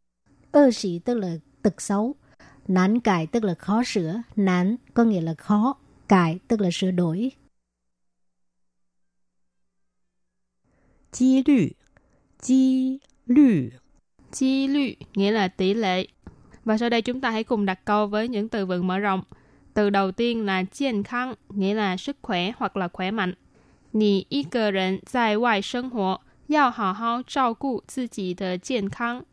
[0.53, 2.15] Ơ sĩ tức là tật xấu.
[2.69, 4.23] Nạn cải tức là khó sửa.
[4.37, 5.77] Nạn có nghĩa là khó.
[6.09, 7.33] Cải tức là sửa đổi.
[11.11, 11.77] 几率，
[12.41, 13.73] 几率，
[14.35, 16.07] Chi lü nghĩa là tỷ lệ.
[16.65, 19.23] Và sau đây chúng ta hãy cùng đặt câu với những từ vựng mở rộng.
[19.75, 23.35] Từ đầu tiên là 健康, nghĩa là sức khỏe hoặc là khỏe mạnh.
[23.93, 29.25] 你一个人在外生活，要好好照顾自己的健康。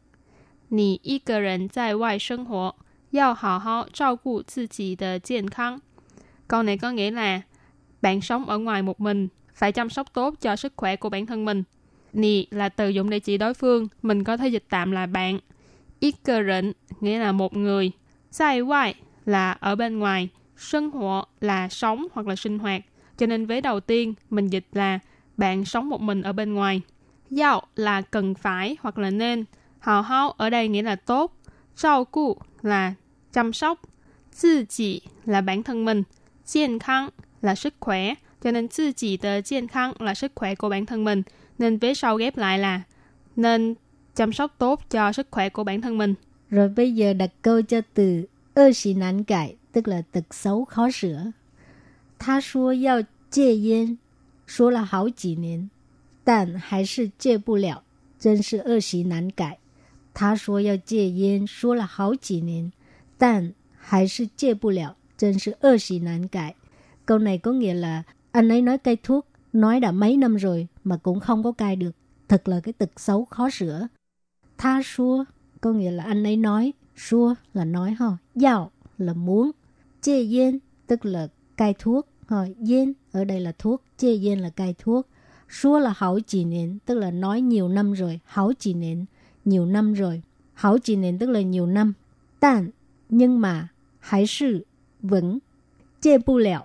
[0.69, 2.75] 你一个人在外生活，
[3.11, 5.79] 要好好照顾自己的健康。
[6.47, 7.41] Câu này có nghĩa là
[8.01, 11.25] bạn sống ở ngoài một mình, phải chăm sóc tốt cho sức khỏe của bản
[11.25, 11.63] thân mình.
[12.13, 15.39] Nì là từ dụng để chỉ đối phương, mình có thể dịch tạm là bạn.
[15.99, 17.91] Ít cơ rịnh nghĩa là một người.
[18.31, 20.29] Sai ngoại là ở bên ngoài.
[20.57, 22.81] Sinh hoạt là sống hoặc là sinh hoạt.
[23.17, 24.99] Cho nên vế đầu tiên mình dịch là
[25.37, 26.81] bạn sống một mình ở bên ngoài.
[27.29, 29.45] Giao là cần phải hoặc là nên.
[29.79, 31.37] Hào hao ở đây nghĩa là tốt.
[31.75, 32.93] Trao cụ là
[33.33, 33.81] chăm sóc.
[34.41, 36.03] Tự chỉ là bản thân mình.
[36.47, 37.11] 健康
[37.41, 38.13] là sức khỏe.
[38.41, 41.23] Cho nên tự chỉ tờ健康là sức khỏe của bản thân mình.
[41.62, 42.82] Nên vế sau ghép lại là
[43.36, 43.74] nên
[44.14, 46.14] chăm sóc tốt cho sức khỏe của bản thân mình.
[46.50, 50.64] Rồi bây giờ đặt câu cho từ ơ xì nán cải, tức là tật xấu
[50.64, 51.22] khó sửa.
[52.18, 53.96] Tha xua yào chê yên,
[54.48, 55.68] xua là hảo chỉ nến,
[56.24, 57.76] tàn hay sư chê bù lẹo,
[58.20, 59.58] chân sư ơ xì nán cải.
[60.14, 62.70] Tha xua yào chê yên, xua là hảo chỉ nến,
[63.18, 66.54] tàn hay sư chê bù lẹo, chân sư ơ xì nán cải.
[67.06, 70.68] Câu này có nghĩa là anh ấy nói cây thuốc nói đã mấy năm rồi
[70.84, 71.96] mà cũng không có cai được.
[72.28, 73.88] Thật là cái tật xấu khó sửa.
[74.58, 75.24] Tha xua
[75.60, 79.50] có nghĩa là anh ấy nói, xua là nói ha, giao là muốn,
[80.00, 84.50] chê yên tức là cai thuốc, rồi yên ở đây là thuốc, chê yên là
[84.50, 85.06] cai thuốc.
[85.48, 89.04] Xua là hảo chỉ nến tức là nói nhiều năm rồi, hảo chỉ nến
[89.44, 90.22] nhiều năm rồi.
[90.54, 91.92] Hảo chỉ nến tức là nhiều năm.
[92.40, 92.70] Tàn
[93.08, 94.66] nhưng mà, hãy sự,
[95.00, 95.38] vẫn,
[96.00, 96.60] chê bu lẹo.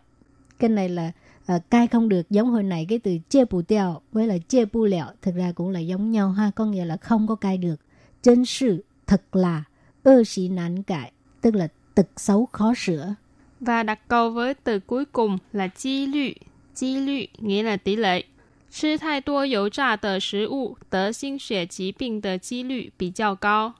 [0.59, 1.11] Cái này là
[1.54, 4.64] uh, cai không được giống hồi nãy cái từ chê bù tiêu với là chê
[4.64, 7.58] bu lẹo thực ra cũng là giống nhau ha có nghĩa là không có cai
[7.58, 7.80] được
[8.22, 9.64] chân sự thật là
[10.02, 13.14] ơ sĩ nạn cải tức là tật xấu khó sửa
[13.60, 16.32] Và đặt câu với từ cuối cùng là chi lü.
[16.74, 18.24] Chi lü nghĩa là tỷ lệ.
[18.72, 23.74] 吃太多油炸的食物，得心血疾病的几率比较高。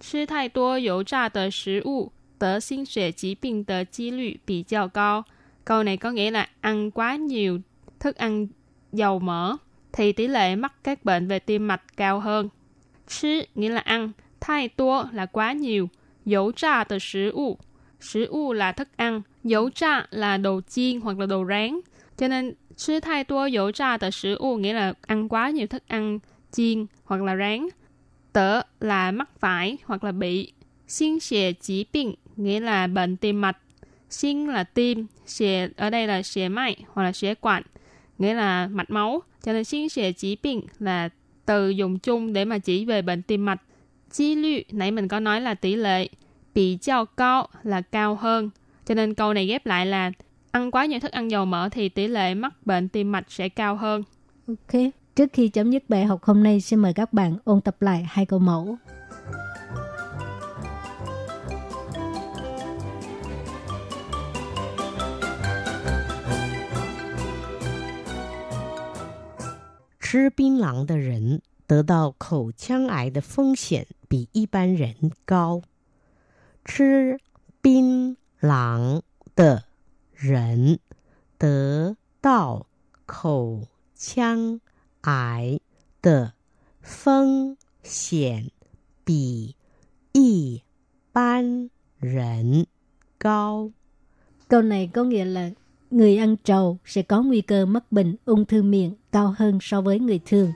[0.00, 5.26] 吃太多油炸的食物，得心血疾病的几率比较高。
[5.67, 7.59] Câu này có nghĩa là ăn quá nhiều
[7.99, 8.47] thức ăn
[8.91, 9.57] dầu mỡ
[9.91, 12.49] thì tỷ lệ mắc các bệnh về tim mạch cao hơn.
[13.07, 15.89] Chứ nghĩa là ăn, thay tua là quá nhiều,
[16.25, 17.57] dấu trà từ sứ u.
[17.99, 21.79] Sứ u là thức ăn, dấu trà là đồ chiên hoặc là đồ rán.
[22.17, 25.67] Cho nên chứ thay tua dấu trà từ sứ u nghĩa là ăn quá nhiều
[25.67, 26.19] thức ăn
[26.51, 27.67] chiên hoặc là rán.
[28.33, 30.51] Tở là mắc phải hoặc là bị.
[30.87, 33.57] Xin xề chỉ bệnh nghĩa là bệnh tim mạch.
[34.09, 37.63] Xin là tim, xề ở đây là xề mạch hoặc là xề quản,
[38.17, 39.21] nghĩa là mạch máu.
[39.43, 41.09] Cho nên xin xề chỉ bệnh là
[41.45, 43.61] từ dùng chung để mà chỉ về bệnh tim mạch.
[44.11, 46.07] Chi lü, nãy mình có nói là tỷ lệ.
[46.53, 48.49] Bị cao cao là cao hơn.
[48.85, 50.11] Cho nên câu này ghép lại là
[50.51, 53.49] ăn quá nhiều thức ăn dầu mỡ thì tỷ lệ mắc bệnh tim mạch sẽ
[53.49, 54.03] cao hơn.
[54.47, 54.81] Ok.
[55.15, 58.05] Trước khi chấm dứt bài học hôm nay, xin mời các bạn ôn tập lại
[58.09, 58.77] hai câu mẫu.
[70.17, 75.61] 吃槟榔的人得到口腔癌的风险比一般人高。
[76.65, 77.19] 吃
[77.61, 79.03] 槟榔
[79.35, 79.65] 的
[80.11, 80.79] 人
[81.37, 82.65] 得到
[83.05, 84.59] 口腔
[85.01, 85.59] 癌
[86.01, 86.33] 的
[86.81, 88.49] 风险
[89.03, 89.55] 比
[90.13, 90.63] 一
[91.11, 92.65] 般人
[93.19, 93.69] 高。
[94.47, 95.51] Câu này có nghĩa là
[95.90, 99.80] người ăn trầu sẽ có nguy cơ mắc bệnh ung thư miệng cao hơn so
[99.80, 100.52] với người thường.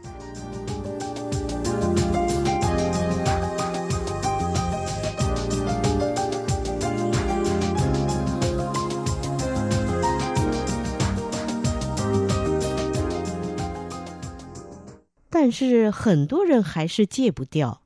[15.46, 17.80] 但是很多人还是戒不掉。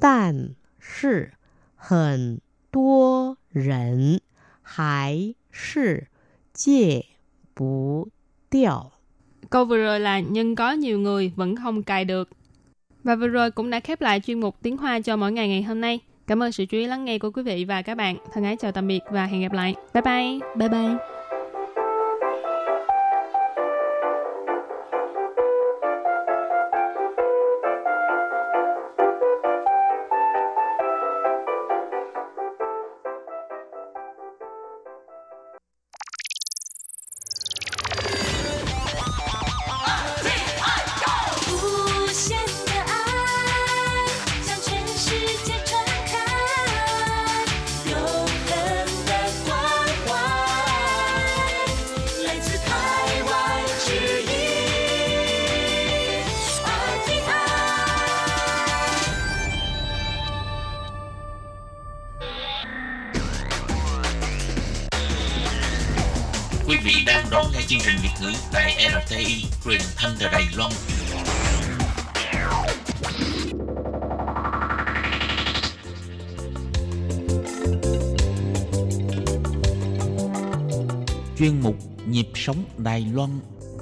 [0.00, 1.34] 但是
[1.76, 2.40] 很
[2.72, 4.20] 多人
[4.62, 6.08] 还是
[6.56, 7.04] 戒
[7.54, 8.08] 不
[8.50, 8.92] 掉。
[9.50, 12.28] Câu vừa rồi là nhưng có nhiều người vẫn không cài được.
[13.04, 15.62] Và vừa rồi cũng đã khép lại chuyên mục tiếng Hoa cho mỗi ngày ngày
[15.62, 16.00] hôm nay.
[16.26, 18.16] Cảm ơn sự chú ý lắng nghe của quý vị và các bạn.
[18.32, 19.74] Thân ái chào tạm biệt và hẹn gặp lại.
[19.94, 20.38] Bye bye!
[20.56, 21.15] Bye bye!
[67.87, 70.71] Trình Việt ngữ tại RTI truyền thanh từ Đài Loan.
[81.39, 81.75] Chuyên mục
[82.07, 83.29] Nhịp sống Đài Loan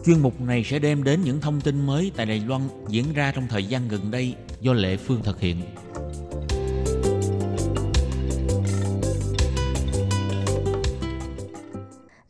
[0.06, 3.32] Chuyên mục này sẽ đem đến những thông tin mới tại Đài Loan diễn ra
[3.36, 5.62] trong thời gian gần đây do Lệ Phương thực hiện.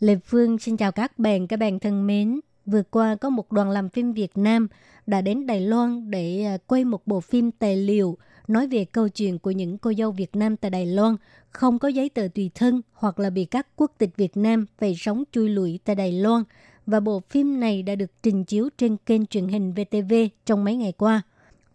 [0.06, 2.40] Lê Phương xin chào các bạn, các bạn thân mến.
[2.66, 4.68] Vừa qua có một đoàn làm phim Việt Nam
[5.08, 9.10] đã đến Đài Loan để à, quay một bộ phim tài liệu nói về câu
[9.10, 11.16] chuyện của những cô dâu Việt Nam tại Đài Loan
[11.52, 14.96] không có giấy tờ tùy thân hoặc là bị các quốc tịch Việt Nam phải
[14.98, 16.44] sống chui lủi tại Đài Loan.
[16.86, 20.14] Và bộ phim này đã được trình chiếu trên kênh truyền hình VTV
[20.46, 21.22] trong mấy ngày qua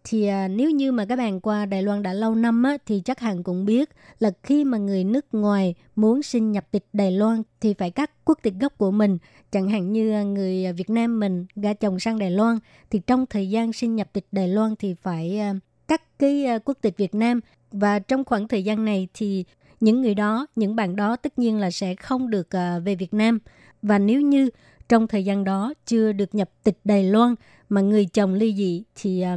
[0.04, 3.02] thì à, nếu như mà các bạn qua Đài Loan đã lâu năm á, thì
[3.04, 7.12] chắc hẳn cũng biết là khi mà người nước ngoài muốn xin nhập tịch Đài
[7.12, 9.18] Loan thì phải cắt quốc tịch gốc của mình.
[9.52, 12.58] Chẳng hạn như à, người à, Việt Nam mình gả chồng sang Đài Loan
[12.90, 15.54] thì trong thời gian xin nhập tịch Đài Loan thì phải à,
[15.88, 17.40] cắt cái à, quốc tịch Việt Nam
[17.72, 19.44] và trong khoảng thời gian này thì
[19.80, 23.14] những người đó, những bạn đó tất nhiên là sẽ không được à, về Việt
[23.14, 23.38] Nam.
[23.82, 24.50] Và nếu như
[24.88, 27.34] trong thời gian đó chưa được nhập tịch Đài Loan
[27.68, 29.36] mà người chồng ly dị thì à,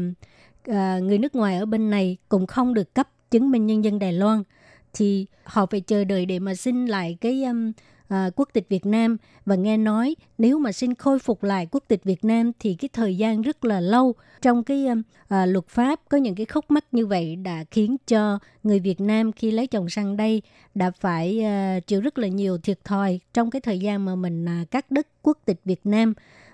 [0.63, 3.99] à, người nước ngoài ở bên này cũng không được cấp chứng minh nhân dân
[3.99, 4.43] Đài Loan
[4.93, 7.71] thì họ phải chờ đợi để mà xin lại cái um,
[8.07, 9.17] à, quốc tịch Việt Nam.
[9.45, 12.89] Và nghe nói nếu mà xin khôi phục lại quốc tịch Việt Nam thì cái
[12.93, 14.13] thời gian rất là lâu.
[14.41, 17.97] Trong cái um, à, luật pháp có những cái khúc mắc như vậy đã khiến
[18.07, 20.41] cho người Việt Nam khi lấy chồng sang đây
[20.75, 24.45] đã phải à, chịu rất là nhiều thiệt thòi trong cái thời gian mà mình
[24.45, 26.13] à, cắt đất quốc tịch Việt Nam.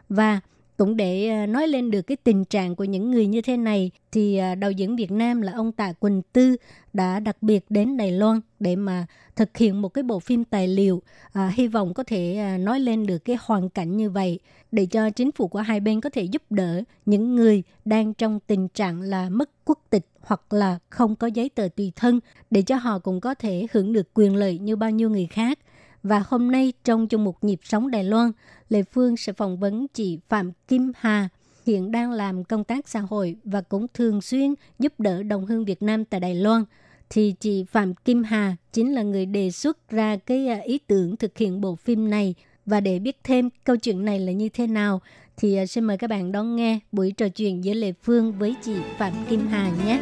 [0.09, 0.39] Và
[0.79, 3.91] cũng để ờ, nói lên được cái tình trạng của những người như thế này
[4.11, 6.55] thì ờ, đạo diễn Việt Nam là ông Tạ Quỳnh Tư
[6.93, 10.67] đã đặc biệt đến Đài Loan để mà thực hiện một cái bộ phim tài
[10.67, 11.01] liệu
[11.33, 14.39] à, hy vọng có thể nói lên được cái hoàn cảnh như vậy
[14.71, 18.39] để cho chính phủ của hai bên có thể giúp đỡ những người đang trong
[18.47, 22.19] tình trạng là mất quốc tịch hoặc là không có giấy tờ tùy thân
[22.51, 25.59] để cho họ cũng có thể hưởng được quyền lợi như bao nhiêu người khác.
[26.03, 28.31] Và hôm nay trong chung một nhịp sống Đài Loan,
[28.69, 31.29] Lê Phương sẽ phỏng vấn chị Phạm Kim Hà,
[31.65, 35.65] hiện đang làm công tác xã hội và cũng thường xuyên giúp đỡ đồng hương
[35.65, 36.63] Việt Nam tại Đài Loan.
[37.09, 41.17] Thì chị Phạm Kim Hà chính là người đề xuất ra cái à, ý tưởng
[41.17, 42.35] thực hiện bộ phim này.
[42.65, 45.01] Và để biết thêm câu chuyện này là như thế nào,
[45.37, 48.55] thì à, xin mời các bạn đón nghe buổi trò chuyện giữa Lê Phương với
[48.63, 49.99] chị Phạm Kim Hà nhé.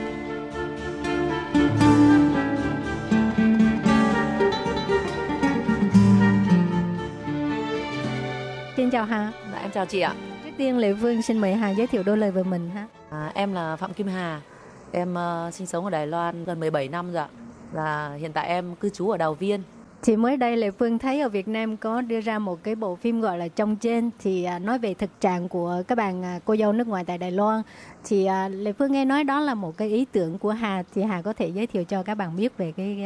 [8.88, 9.32] Xin chào Hà.
[9.52, 10.16] Dạ, em chào chị ạ.
[10.44, 12.88] Trước tiên Lê Phương xin mời Hà giới thiệu đôi lời về mình ha.
[13.10, 14.42] À, em là Phạm Kim Hà.
[14.92, 17.28] Em ờ, sinh sống ở Đài Loan gần 17 năm rồi ạ.
[17.72, 19.62] Và hiện tại em cư trú ở Đào Viên.
[20.02, 22.96] Thì mới đây Lê Phương thấy ở Việt Nam có đưa ra một cái bộ
[22.96, 26.40] phim gọi là Trong Trên thì à, nói về thực trạng của các bạn à,
[26.46, 27.62] cô dâu nước ngoài tại Đài Loan.
[28.04, 31.04] Thì à, Lê Phương nghe nói đó là một cái ý tưởng của Hà thì
[31.04, 33.06] Hà có thể giới thiệu cho các bạn biết về cái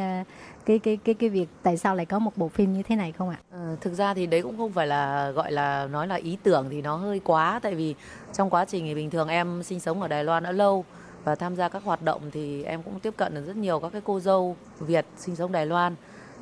[0.66, 3.12] cái cái cái cái việc tại sao lại có một bộ phim như thế này
[3.12, 3.40] không ạ?
[3.52, 6.68] Ờ, thực ra thì đấy cũng không phải là gọi là nói là ý tưởng
[6.70, 7.60] thì nó hơi quá.
[7.64, 7.96] Tại vì
[8.34, 10.86] trong quá trình thì bình thường em sinh sống ở Đài Loan đã lâu
[11.24, 13.90] và tham gia các hoạt động thì em cũng tiếp cận được rất nhiều các
[13.92, 15.96] cái cô dâu Việt sinh sống Đài Loan.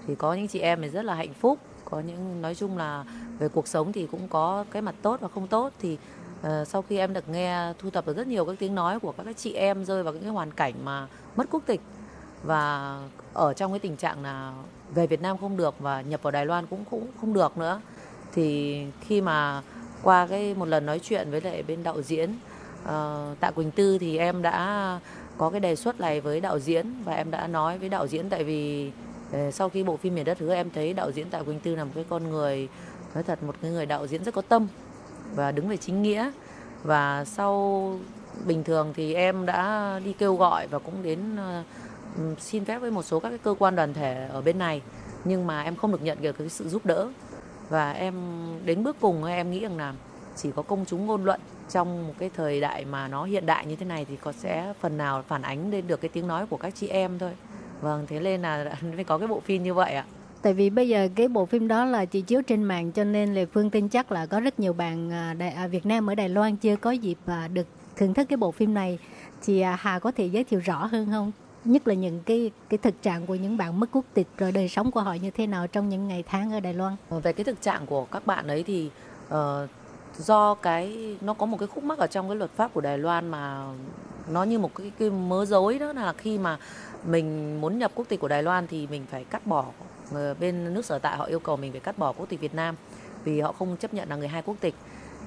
[0.07, 3.03] Thì có những chị em thì rất là hạnh phúc có những nói chung là
[3.39, 5.73] về cuộc sống thì cũng có cái mặt tốt và không tốt.
[5.79, 5.97] Thì
[6.39, 9.11] uh, sau khi em được nghe thu thập được rất nhiều các tiếng nói của
[9.11, 11.81] các cái chị em rơi vào những cái hoàn cảnh mà mất quốc tịch
[12.43, 12.97] và
[13.33, 14.53] ở trong cái tình trạng là
[14.93, 17.81] về Việt Nam không được và nhập vào Đài Loan cũng cũng không được nữa.
[18.33, 19.61] Thì khi mà
[20.03, 22.33] qua cái một lần nói chuyện với lại bên đạo diễn
[22.85, 24.99] ờ, Tạ Quỳnh Tư thì em đã
[25.37, 28.29] có cái đề xuất này với đạo diễn và em đã nói với đạo diễn
[28.29, 28.91] tại vì
[29.31, 31.75] ờ, sau khi bộ phim miền đất hứa em thấy đạo diễn Tạ Quỳnh Tư
[31.75, 32.67] là một cái con người,
[33.13, 34.67] nói thật một cái người đạo diễn rất có tâm
[35.35, 36.31] và đứng về chính nghĩa.
[36.83, 37.93] Và sau
[38.45, 41.63] bình thường thì em đã đi kêu gọi và cũng đến ờ,
[42.39, 44.81] xin phép với một số các cái cơ quan đoàn thể ở bên này
[45.25, 47.09] nhưng mà em không được nhận được cái sự giúp đỡ.
[47.69, 48.15] Và em
[48.65, 49.93] đến bước cùng em nghĩ rằng là
[50.35, 51.39] chỉ có công chúng ngôn luận
[51.69, 54.73] trong một cái thời đại mà nó hiện đại như thế này thì có sẽ
[54.79, 57.31] phần nào phản ánh lên được cái tiếng nói của các chị em thôi.
[57.81, 60.05] Vâng thế nên là mới có cái bộ phim như vậy ạ.
[60.41, 63.33] Tại vì bây giờ cái bộ phim đó là chỉ chiếu trên mạng cho nên
[63.33, 66.15] Lê Phương tin chắc là có rất nhiều bạn à, Đài, à, Việt Nam ở
[66.15, 68.99] Đài Loan chưa có dịp à, được thưởng thức cái bộ phim này.
[69.41, 71.31] Thì Hà có thể giới thiệu rõ hơn không?
[71.65, 74.69] Nhất là những cái cái thực trạng của những bạn mất quốc tịch rồi đời
[74.69, 76.95] sống của họ như thế nào trong những ngày tháng ở Đài Loan.
[77.09, 78.89] Về cái thực trạng của các bạn ấy thì
[79.27, 79.69] uh,
[80.17, 82.97] do cái nó có một cái khúc mắc ở trong cái luật pháp của Đài
[82.97, 83.65] Loan mà
[84.29, 86.57] nó như một cái, cái mớ rối đó là khi mà
[87.05, 89.65] mình muốn nhập quốc tịch của Đài Loan thì mình phải cắt bỏ
[90.13, 92.55] ờ, bên nước sở tại họ yêu cầu mình phải cắt bỏ quốc tịch Việt
[92.55, 92.75] Nam
[93.23, 94.75] vì họ không chấp nhận là người hai quốc tịch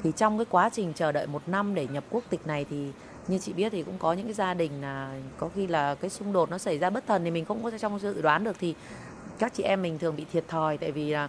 [0.03, 2.91] thì trong cái quá trình chờ đợi một năm để nhập quốc tịch này thì
[3.29, 6.11] như chị biết thì cũng có những cái gia đình là có khi là cái
[6.11, 8.57] xung đột nó xảy ra bất thần thì mình không có trong dự đoán được.
[8.59, 8.75] Thì
[9.39, 11.29] các chị em mình thường bị thiệt thòi tại vì là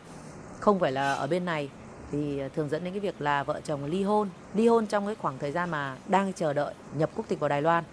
[0.60, 1.70] không phải là ở bên này.
[2.12, 5.06] Thì à, thường dẫn đến cái việc là vợ chồng ly hôn ly hôn trong
[5.06, 7.84] cái khoảng thời gian mà đang chờ đợi nhập quốc tịch vào Đài Loan.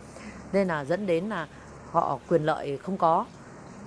[0.53, 1.48] Nên là dẫn đến là
[1.90, 3.26] họ quyền lợi không có.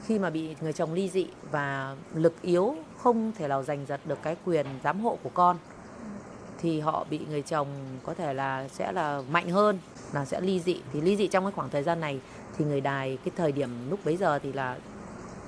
[0.05, 3.99] Khi mà bị người chồng ly dị và lực yếu không thể nào giành giật
[4.05, 5.57] được cái quyền giám hộ của con
[6.63, 7.67] thì họ bị người chồng
[8.03, 9.79] có thể là sẽ là mạnh hơn
[10.13, 12.19] là sẽ ly dị thì ly dị trong cái khoảng thời gian này
[12.57, 14.77] thì người đài cái thời điểm lúc bấy giờ thì là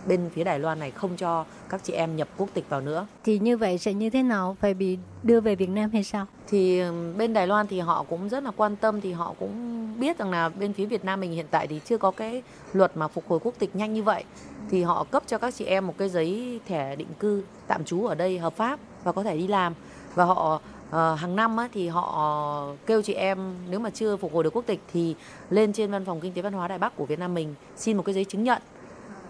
[0.08, 3.08] bên phía Đài Loan này không cho các chị em nhập quốc tịch vào nữa
[3.24, 4.58] Thì như vậy sẽ như thế nào?
[4.60, 6.26] Phải bị đưa về Việt Nam hay sao?
[6.48, 6.82] thì
[7.18, 10.32] bên Đài Loan thì họ cũng rất là quan tâm thì họ cũng biết rằng
[10.32, 12.44] là bên phía Việt Nam mình hiện tại thì chưa có cái
[12.74, 14.24] luật mà phục hồi quốc tịch nhanh như vậy
[14.70, 18.06] thì họ cấp cho các chị em một cái giấy thẻ định cư tạm trú
[18.06, 19.74] ở đây hợp pháp và có thể đi làm
[20.16, 20.62] và họ
[20.92, 24.56] Ờ, hàng năm á, thì họ kêu chị em nếu mà chưa phục hồi được
[24.56, 25.16] quốc tịch thì
[25.50, 27.98] lên trên văn phòng kinh tế văn hóa Đài Bắc của Việt Nam mình xin
[27.98, 28.62] một cái giấy chứng nhận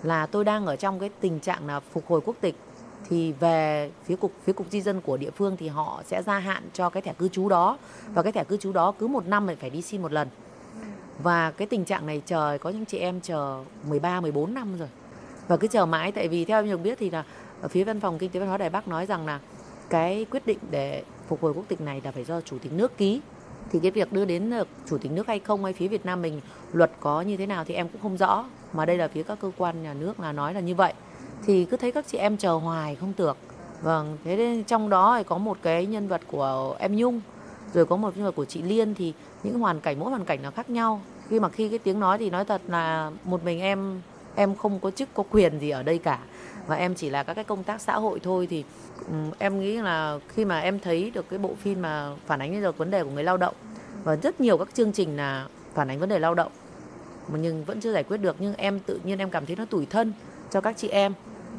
[0.03, 2.55] là tôi đang ở trong cái tình trạng là phục hồi quốc tịch.
[3.09, 6.39] Thì về phía cục phía cục di dân của địa phương thì họ sẽ gia
[6.39, 7.77] hạn cho cái thẻ cư trú đó
[8.13, 10.27] và cái thẻ cư trú đó cứ một năm lại phải đi xin một lần.
[11.23, 14.89] Và cái tình trạng này chờ có những chị em chờ 13 14 năm rồi.
[15.47, 17.23] Và cứ chờ mãi tại vì theo em được biết thì là
[17.61, 19.39] ở phía văn phòng kinh tế văn hóa Đài Bắc nói rằng là
[19.89, 22.97] cái quyết định để phục hồi quốc tịch này là phải do chủ tịch nước
[22.97, 23.21] ký.
[23.71, 26.21] Thì cái việc đưa đến được chủ tịch nước hay không hay phía Việt Nam
[26.21, 26.41] mình,
[26.73, 28.45] luật có như thế nào thì em cũng không rõ.
[28.73, 30.93] Mà đây là phía các cơ quan nhà nước là nói là như vậy.
[31.45, 33.37] Thì cứ thấy các chị em chờ hoài, không được
[33.81, 37.21] vâng thế nên trong đó thì có một cái nhân vật của em Nhung,
[37.73, 38.93] rồi có một nhân vật của chị Liên.
[38.95, 39.13] Thì
[39.43, 41.01] những hoàn cảnh, mỗi hoàn cảnh nó khác nhau.
[41.29, 44.01] Khi mà khi cái tiếng nói thì nói thật là một mình em
[44.35, 46.19] em không có chức, có quyền gì ở đây cả
[46.67, 48.63] và em chỉ là các cái công tác xã hội thôi thì
[49.07, 52.61] um, em nghĩ là khi mà em thấy được cái bộ phim mà phản ánh
[52.61, 53.55] được vấn đề của người lao động
[54.03, 56.51] và rất nhiều các chương trình là phản ánh vấn đề lao động
[57.27, 58.35] mà nhưng vẫn chưa giải quyết được.
[58.39, 60.13] Nhưng em tự nhiên em cảm thấy nó tủi thân
[60.51, 61.13] cho các chị em.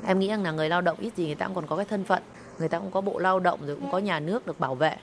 [0.06, 1.84] Em nghĩ rằng là người lao động ít gì người ta cũng còn có cái
[1.84, 2.22] thân phận
[2.58, 4.96] người ta cũng có bộ lao động rồi cũng có nhà nước được bảo vệ.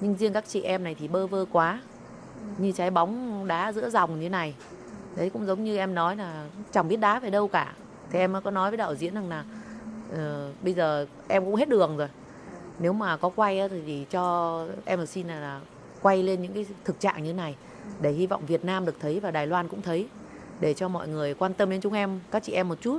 [0.00, 1.80] Nhưng riêng các chị em này thì bơ vơ quá
[2.58, 4.54] như trái bóng đá giữa dòng như này.
[5.16, 7.72] Đấy cũng giống như em nói là chẳng biết đá về đâu cả
[8.10, 9.44] thì em có nói với đạo diễn rằng là
[10.12, 10.18] uh,
[10.62, 12.08] bây giờ em cũng hết đường rồi.
[12.78, 15.60] Nếu mà có quay thì, thì cho em xin là, là
[16.02, 17.56] quay lên những cái thực trạng như này
[18.00, 20.08] để hy vọng Việt Nam được thấy và Đài Loan cũng thấy
[20.60, 22.98] để cho mọi người quan tâm đến chúng em các chị em một chút.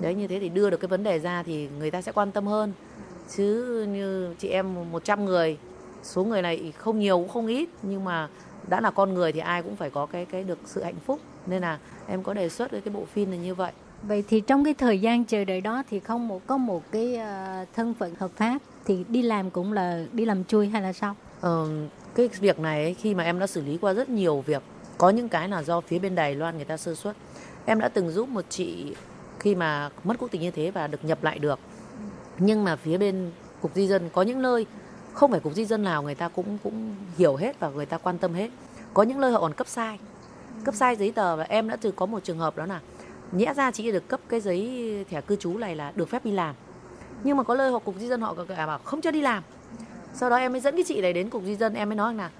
[0.00, 2.30] Đấy như thế thì đưa được cái vấn đề ra thì người ta sẽ quan
[2.30, 2.72] tâm hơn.
[3.36, 5.58] Chứ như chị em 100 người
[6.02, 8.28] số người này không nhiều cũng không ít nhưng mà
[8.68, 11.20] đã là con người thì ai cũng phải có cái cái được sự hạnh phúc.
[11.46, 13.72] Nên là em có đề xuất với cái bộ phim này như vậy.
[14.02, 17.16] Vậy thì trong cái thời gian chờ đợi đó thì không một có một cái
[17.16, 20.92] ờ, thân phận hợp pháp thì đi làm cũng là đi làm chui hay là
[20.92, 21.16] sao?
[21.40, 21.68] Ờ,
[22.14, 24.62] cái việc này ấy, khi mà em đã xử lý qua rất nhiều việc
[24.98, 27.16] có những cái là do phía bên Đài Loan người ta sơ suất.
[27.64, 28.94] Em đã từng giúp một chị
[29.38, 31.58] khi mà mất quốc tịch như thế và được nhập lại được.
[32.38, 33.30] Nhưng mà phía bên
[33.60, 34.66] cục di dân có những nơi
[35.12, 37.98] không phải cục di dân nào người ta cũng cũng hiểu hết và người ta
[37.98, 38.50] quan tâm hết.
[38.94, 39.98] Có những nơi họ còn cấp sai
[40.64, 42.80] cấp sai giấy tờ và em đã từng có một trường hợp đó là
[43.32, 46.32] nhẽ ra chị được cấp cái giấy thẻ cư trú này là được phép đi
[46.32, 46.54] làm.
[47.24, 49.42] Nhưng mà có lời họ cục di dân họ cả bảo không cho đi làm.
[50.14, 52.14] Sau đó em mới dẫn cái chị này đến cục di dân, em mới nói
[52.14, 52.30] là,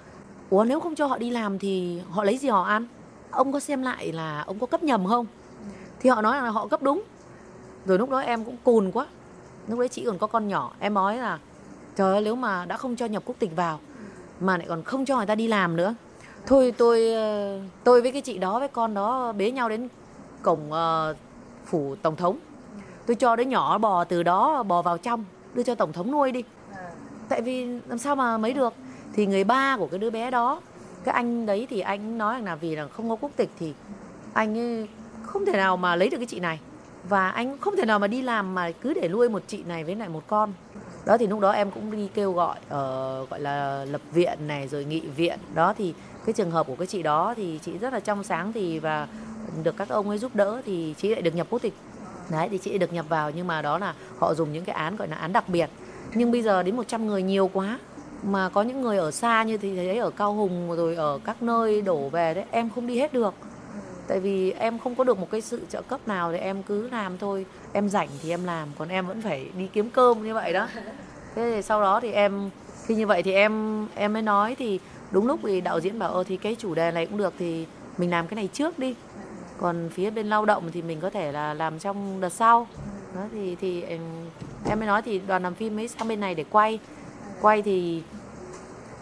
[0.51, 2.87] ủa, nếu không cho họ đi làm thì họ lấy gì họ ăn?
[3.31, 5.27] Ông có xem lại là ông có cấp nhầm không?
[6.01, 7.03] Thì họ nói là họ cấp đúng.
[7.87, 9.07] Rồi lúc đó em cũng cùn quá.
[9.69, 11.39] Lúc đấy chị còn có con nhỏ, em nói là,
[11.97, 13.81] trời ơi, nếu mà đã không cho nhập quốc tịch vào
[14.41, 15.95] mà lại còn không cho người ta đi làm nữa.
[16.47, 19.89] Thôi tôi ờ, tôi với cái chị đó, với con đó bế nhau đến
[20.43, 21.15] cổng ờ,
[21.67, 22.39] phủ tổng thống.
[23.07, 25.25] Tôi cho đứa nhỏ bò từ đó bò vào trong
[25.55, 26.43] đưa cho tổng thống nuôi đi.
[27.29, 28.75] Tại vì làm sao mà mấy được?
[29.13, 30.61] Thì người ba của cái đứa bé đó
[31.05, 33.75] cái anh đấy thì anh nói là vì là không có quốc tịch thì
[34.33, 34.89] anh ấy
[35.23, 36.61] không thể nào mà lấy được cái chị này.
[37.09, 39.85] Và anh không thể nào mà đi làm mà cứ để nuôi một chị này
[39.85, 40.53] với lại một con.
[41.05, 44.69] Đó thì lúc đó em cũng đi kêu gọi ờ, gọi là lập viện này
[44.69, 45.39] rồi nghị viện.
[45.55, 45.95] Đó thì
[46.27, 49.09] cái trường hợp của cái chị đó thì chị rất là trong sáng thì và
[49.63, 51.75] được các ông ấy giúp đỡ thì chị lại được nhập quốc tịch.
[52.31, 54.97] Đấy, thì chị được nhập vào, nhưng mà đó là họ dùng những cái án,
[54.97, 55.71] gọi là án đặc biệt.
[56.15, 57.79] Nhưng bây giờ đến 100 người nhiều quá,
[58.23, 61.43] mà có những người ở xa như thì thấy ở Cao Hùng rồi ở các
[61.43, 63.35] nơi đổ về đấy, em không đi hết được.
[64.09, 66.89] Tại vì em không có được một cái sự trợ cấp nào thì em cứ
[66.89, 67.47] làm thôi.
[67.73, 70.69] Em rảnh thì em làm, còn em vẫn phải đi kiếm cơm như vậy đó.
[71.35, 72.51] Thế thì sau đó thì em,
[72.87, 74.81] khi như vậy thì em em mới nói thì
[75.11, 77.67] đúng lúc thì đạo diễn bảo ơ thì cái chủ đề này cũng được, thì
[77.99, 78.95] mình làm cái này trước đi
[79.59, 82.67] còn phía bên lao động thì mình có thể là làm trong đợt sau.
[83.15, 84.01] Đó thì thì em
[84.65, 86.79] em mới nói thì đoàn làm phim mới sang bên này để quay.
[87.41, 88.03] Quay thì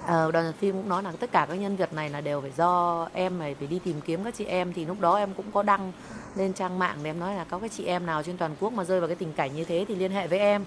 [0.06, 2.40] ờ, đoàn làm phim cũng nói là tất cả các nhân vật này là đều
[2.40, 4.72] phải do em này phải đi tìm kiếm các chị em.
[4.72, 5.92] Thì lúc đó em cũng có đăng
[6.36, 8.72] lên trang mạng để em nói là có cái chị em nào trên toàn quốc
[8.72, 10.64] mà rơi vào cái tình cảnh như thế thì liên hệ với em.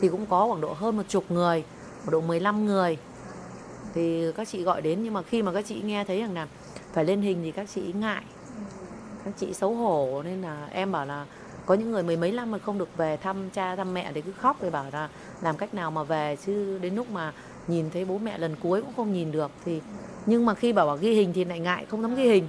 [0.00, 1.64] Thì cũng có khoảng độ hơn một chục người
[2.04, 2.98] khoảng độ 15 người.
[3.94, 6.46] Thì các chị gọi đến nhưng mà khi mà các chị nghe thấy rằng là
[6.92, 8.22] phải lên hình thì các chị ngại
[9.24, 11.26] các chị xấu hổ, nên là em bảo là
[11.66, 14.20] có những người mười mấy năm mà không được về thăm cha, thăm mẹ thì
[14.20, 15.08] cứ khóc thì bảo là
[15.42, 17.32] làm cách nào mà về, chứ đến lúc mà
[17.68, 19.80] nhìn thấy bố mẹ lần cuối cũng không nhìn được thì
[20.26, 22.48] nhưng mà khi bảo bảo ghi hình thì lại ngại, không dám ghi hình.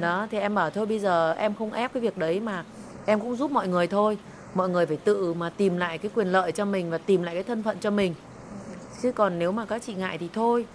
[0.00, 2.64] Đó, thì em bảo thôi bây giờ em không ép cái việc đấy mà
[3.06, 4.18] em cũng giúp mọi người thôi.
[4.54, 7.34] Mọi người phải tự mà tìm lại cái quyền lợi cho mình và tìm lại
[7.34, 8.14] cái thân phận cho mình.
[9.02, 10.66] Chứ còn nếu mà các chị ngại thì thôi.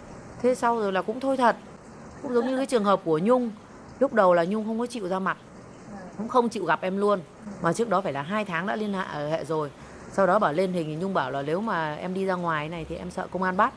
[0.41, 1.55] Thế sau rồi là cũng thôi thật.
[2.21, 3.51] Cũng giống như cái trường hợp của nhung
[3.99, 5.37] lúc đầu là nhung không có chịu ra mặt.
[6.17, 7.19] Cũng không chịu gặp em luôn.
[7.61, 9.71] Mà trước đó phải là hai tháng đã liên hệ hệ rồi.
[10.11, 12.69] Sau đó bảo lên hình thì nhung bảo là nếu mà em đi ra ngoài
[12.69, 13.73] này thì em sợ công an bắt.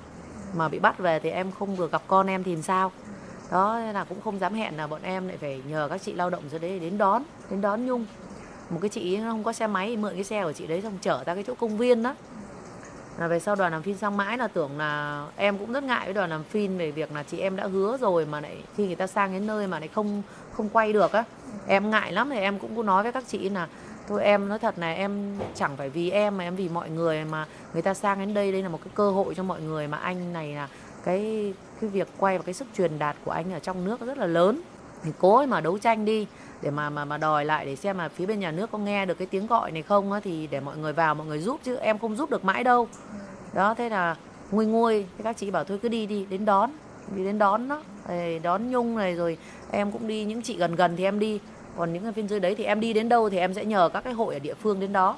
[0.54, 2.92] Mà bị bắt về thì em không vừa gặp con em thì sao?
[3.50, 6.12] Đó nên là cũng không dám hẹn là bọn em lại phải nhờ các chị
[6.12, 8.06] lao động dưới đấy đến đón đến đón nhung.
[8.70, 11.24] Một cái chị không có xe máy, mượn cái xe của chị đấy xong chở
[11.24, 12.14] ra cái chỗ công viên đó
[13.18, 16.04] là về sau đoàn làm phim sang mãi là tưởng là em cũng rất ngại
[16.04, 18.86] với đoàn làm phim về việc là chị em đã hứa rồi mà lại khi
[18.86, 21.24] người ta sang đến nơi mà lại không không quay được á.
[21.66, 23.68] Em ngại lắm thì em cũng có nói với các chị là,
[24.08, 27.24] thôi em, nói thật này, em chẳng phải vì em mà em vì mọi người
[27.24, 29.88] mà người ta sang đến đây đây là một cái cơ hội cho mọi người
[29.88, 30.68] mà anh này là
[31.04, 34.18] cái cái việc quay và cái sức truyền đạt của anh ở trong nước rất
[34.18, 34.60] là lớn.
[35.02, 36.26] Thì cố ấy mà đấu tranh đi
[36.62, 39.06] để mà mà mà đòi lại để xem là phía bên nhà nước có nghe
[39.06, 41.60] được cái tiếng gọi này không á thì để mọi người vào mọi người giúp
[41.64, 42.88] chứ em không giúp được mãi đâu.
[43.52, 44.16] Đó thế là
[44.50, 46.70] nguôi nguôi thế các chị bảo thôi cứ đi đi đến đón
[47.16, 47.82] đi đến đón đó
[48.42, 49.38] đón nhung này rồi
[49.70, 51.40] em cũng đi những chị gần gần thì em đi
[51.76, 53.88] còn những cái bên dưới đấy thì em đi đến đâu thì em sẽ nhờ
[53.92, 55.16] các cái hội ở địa phương đến đó.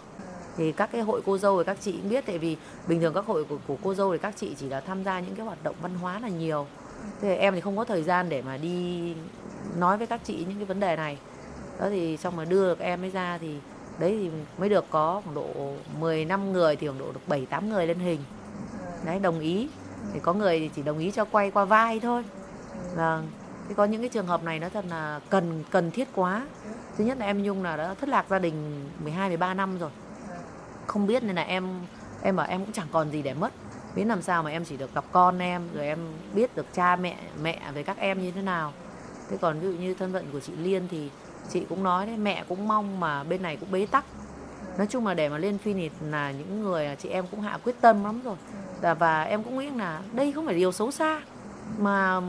[0.57, 2.57] Thì các cái hội cô dâu thì các chị cũng biết tại vì
[2.89, 5.21] bình thường các hội của, của cô dâu thì các chị chỉ là tham gia
[5.21, 6.67] những cái hoạt động văn hóa là nhiều.
[7.21, 9.15] Thế thì em thì không có thời gian để mà đi
[9.79, 11.19] nói với các chị những cái vấn đề này
[11.79, 13.57] đó thì xong mà đưa được em ấy ra thì
[13.99, 17.47] đấy thì mới được có khoảng độ 10 năm người thì khoảng độ được 7
[17.47, 18.21] 8 người lên hình.
[19.05, 19.69] Đấy, đồng ý.
[20.13, 22.25] Thì có người thì chỉ đồng ý cho quay qua vai thôi.
[22.97, 23.29] Vâng.
[23.69, 26.47] Thì có những cái trường hợp này nó thật là cần cần thiết quá.
[26.97, 29.91] Thứ nhất là em Nhung là đã thất lạc gia đình 12 13 năm rồi.
[30.87, 31.69] Không biết nên là em
[32.23, 33.53] em bảo em cũng chẳng còn gì để mất.
[33.95, 35.99] Biết làm sao mà em chỉ được gặp con em, rồi em
[36.35, 38.73] biết được cha mẹ mẹ với các em như thế nào.
[39.31, 41.11] Thế còn ví dụ như thân phận của chị Liên thì
[41.51, 44.05] chị cũng nói đấy mẹ cũng mong mà bên này cũng bế tắc.
[44.79, 47.59] Nói chung là để mà lên phim thì là những người chị em cũng hạ
[47.65, 48.37] quyết tâm lắm rồi.
[48.81, 51.21] Và, và em cũng nghĩ là đây không phải điều xấu xa
[51.79, 52.21] mà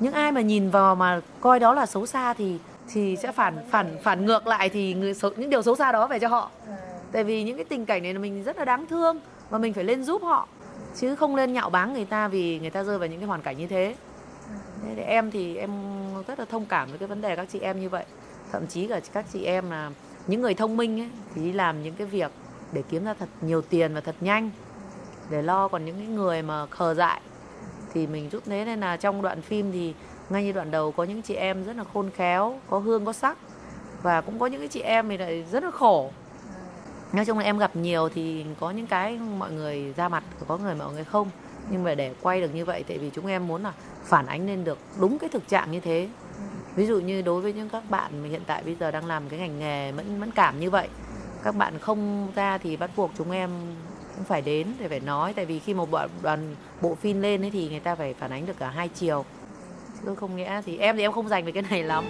[0.00, 2.58] những ai mà nhìn vào mà coi đó là xấu xa thì
[2.92, 6.06] thì sẽ phản phản phản ngược lại thì người xấu, những điều xấu xa đó
[6.06, 6.50] về cho họ.
[7.12, 9.74] Tại vì những cái tình cảnh này là mình rất là đáng thương và mình
[9.74, 10.48] phải lên giúp họ
[10.96, 13.42] chứ không lên nhạo báng người ta vì người ta rơi vào những cái hoàn
[13.42, 13.94] cảnh như thế.
[14.84, 15.70] Thế thì em thì em
[16.26, 18.04] rất là thông cảm với cái vấn đề các chị em như vậy
[18.52, 19.90] thậm chí cả các chị em là
[20.26, 22.30] những người thông minh ấy, thì làm những cái việc
[22.72, 24.50] để kiếm ra thật nhiều tiền và thật nhanh
[25.30, 27.20] để lo còn những cái người mà khờ dại.
[27.94, 29.94] Thì mình rút thế nên là trong đoạn phim thì
[30.30, 33.12] ngay như đoạn đầu có những chị em rất là khôn khéo có hương có
[33.12, 33.38] sắc
[34.02, 36.10] và cũng có những cái chị em thì lại rất là khổ.
[37.12, 40.58] Nói chung là em gặp nhiều thì có những cái mọi người ra mặt có
[40.58, 41.30] người mọi người không.
[41.70, 43.72] Nhưng mà để quay được như vậy tại vì chúng em muốn là
[44.04, 46.08] phản ánh lên được đúng cái thực trạng như thế
[46.78, 49.28] ví dụ như đối với những các bạn mà hiện tại bây giờ đang làm
[49.28, 50.88] cái ngành nghề mẫn mẫn cảm như vậy,
[51.44, 53.50] các bạn không ra thì bắt buộc chúng em
[54.16, 55.32] cũng phải đến để phải nói.
[55.32, 58.30] Tại vì khi một bọn, đoàn bộ phim lên ấy thì người ta phải phản
[58.30, 59.24] ánh được cả hai chiều.
[60.04, 62.04] Chứ không nghĩa thì em thì em không dành về cái này lắm.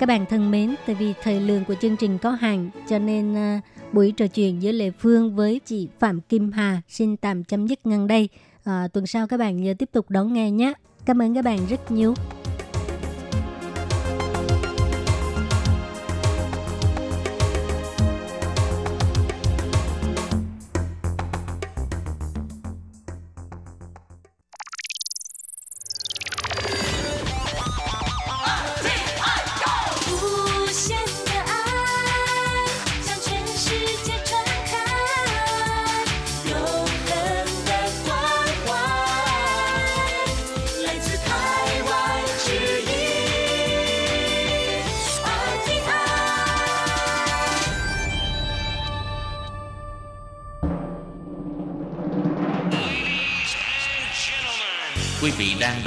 [0.00, 3.34] Các bạn thân mến, tại vì thời lượng của chương trình có hạn, cho nên
[3.36, 3.60] à,
[3.92, 7.86] buổi trò chuyện giữa Lệ Phương với chị Phạm Kim Hà xin tạm chấm dứt
[7.86, 8.28] ngăn đây.
[8.64, 10.72] À, tuần sau các bạn nhớ tiếp tục đón nghe nhé.
[11.04, 12.14] Cảm ơn các bạn rất nhiều.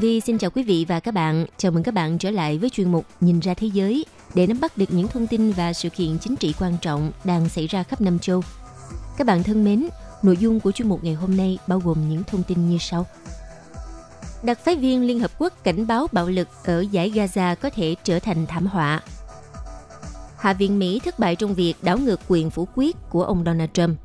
[0.00, 1.46] Tường Vi xin chào quý vị và các bạn.
[1.56, 4.60] Chào mừng các bạn trở lại với chuyên mục Nhìn ra thế giới để nắm
[4.60, 7.82] bắt được những thông tin và sự kiện chính trị quan trọng đang xảy ra
[7.82, 8.42] khắp năm châu.
[9.16, 9.88] Các bạn thân mến,
[10.22, 13.06] nội dung của chuyên mục ngày hôm nay bao gồm những thông tin như sau.
[14.42, 17.94] Đặc phái viên Liên Hợp Quốc cảnh báo bạo lực ở giải Gaza có thể
[18.04, 19.00] trở thành thảm họa.
[20.38, 23.70] Hạ viện Mỹ thất bại trong việc đảo ngược quyền phủ quyết của ông Donald
[23.72, 23.98] Trump.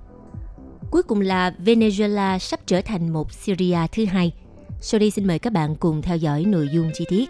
[0.91, 4.33] Cuối cùng là Venezuela sắp trở thành một Syria thứ hai–
[4.81, 7.29] sau đây xin mời các bạn cùng theo dõi nội dung chi tiết.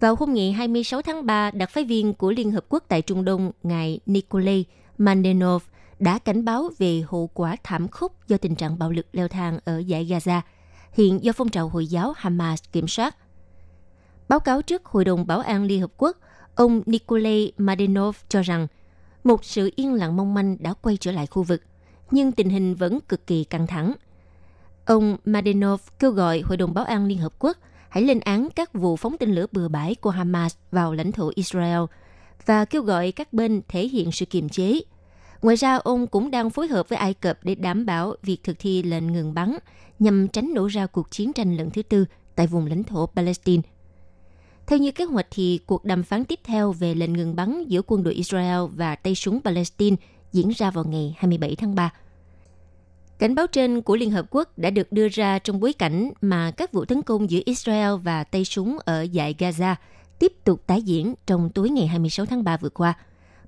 [0.00, 3.24] Vào hôm ngày 26 tháng 3, đặc phái viên của Liên Hợp Quốc tại Trung
[3.24, 4.64] Đông, ngài Nikolai
[4.98, 5.62] Mandenov
[5.98, 9.58] đã cảnh báo về hậu quả thảm khốc do tình trạng bạo lực leo thang
[9.64, 10.40] ở giải Gaza–
[10.96, 13.16] hiện do phong trào Hồi giáo Hamas kiểm soát.
[14.28, 16.16] Báo cáo trước Hội đồng Bảo an Liên Hợp Quốc,
[16.54, 18.66] ông Nikolai Madenov cho rằng
[19.24, 21.62] một sự yên lặng mong manh đã quay trở lại khu vực,
[22.10, 23.92] nhưng tình hình vẫn cực kỳ căng thẳng.
[24.84, 27.56] Ông Madenov kêu gọi Hội đồng Bảo an Liên Hợp Quốc
[27.88, 31.30] hãy lên án các vụ phóng tên lửa bừa bãi của Hamas vào lãnh thổ
[31.34, 31.80] Israel
[32.46, 34.80] và kêu gọi các bên thể hiện sự kiềm chế.
[35.42, 38.58] Ngoài ra, ông cũng đang phối hợp với Ai Cập để đảm bảo việc thực
[38.58, 39.56] thi lệnh ngừng bắn
[39.98, 43.62] nhằm tránh nổ ra cuộc chiến tranh lần thứ tư tại vùng lãnh thổ Palestine.
[44.66, 47.82] Theo như kế hoạch thì cuộc đàm phán tiếp theo về lệnh ngừng bắn giữa
[47.86, 49.96] quân đội Israel và tay súng Palestine
[50.32, 51.92] diễn ra vào ngày 27 tháng 3.
[53.18, 56.50] Cảnh báo trên của Liên Hợp Quốc đã được đưa ra trong bối cảnh mà
[56.50, 59.74] các vụ tấn công giữa Israel và tay súng ở dải Gaza
[60.18, 62.94] tiếp tục tái diễn trong tối ngày 26 tháng 3 vừa qua,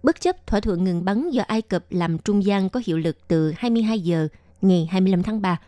[0.02, 3.16] bất chấp thỏa thuận ngừng bắn do Ai Cập làm trung gian có hiệu lực
[3.28, 4.28] từ 22 giờ
[4.60, 5.58] ngày 25 tháng 3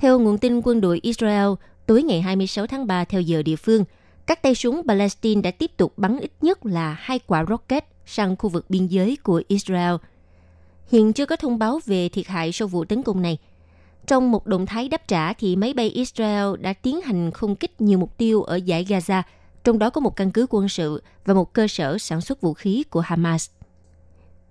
[0.00, 1.48] theo nguồn tin quân đội Israel,
[1.86, 3.84] tối ngày 26 tháng 3 theo giờ địa phương,
[4.26, 8.36] các tay súng Palestine đã tiếp tục bắn ít nhất là hai quả rocket sang
[8.36, 9.94] khu vực biên giới của Israel.
[10.88, 13.38] Hiện chưa có thông báo về thiệt hại sau vụ tấn công này.
[14.06, 17.80] Trong một động thái đáp trả thì máy bay Israel đã tiến hành không kích
[17.80, 19.22] nhiều mục tiêu ở giải Gaza,
[19.64, 22.54] trong đó có một căn cứ quân sự và một cơ sở sản xuất vũ
[22.54, 23.50] khí của Hamas.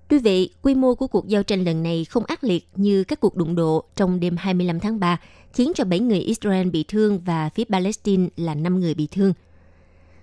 [0.07, 3.19] Tuy vậy, quy mô của cuộc giao tranh lần này không ác liệt như các
[3.19, 5.19] cuộc đụng độ trong đêm 25 tháng 3,
[5.53, 9.33] khiến cho 7 người Israel bị thương và phía Palestine là 5 người bị thương.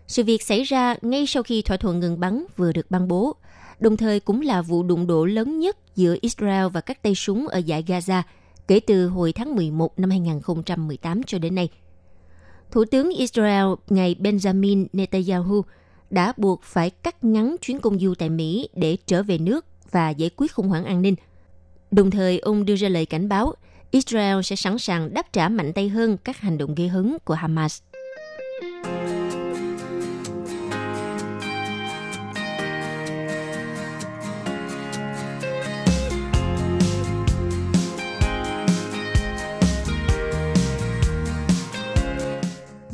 [0.07, 3.37] Sự việc xảy ra ngay sau khi thỏa thuận ngừng bắn vừa được ban bố,
[3.81, 7.49] đồng thời cũng là vụ đụng độ lớn nhất giữa Israel và các tay súng
[7.49, 8.23] ở giải Gaza
[8.69, 11.69] kể từ hồi tháng 11 năm 2018 cho đến nay.
[12.71, 15.65] Thủ tướng Israel ngài Benjamin Netanyahu
[16.11, 20.11] đã buộc phải cắt ngắn chuyến công du tại Mỹ để trở về nước và
[20.11, 21.15] giải quyết khủng hoảng an ninh.
[21.91, 23.55] Đồng thời, ông đưa ra lời cảnh báo
[23.91, 27.35] Israel sẽ sẵn sàng đáp trả mạnh tay hơn các hành động gây hấn của
[27.35, 27.83] Hamas.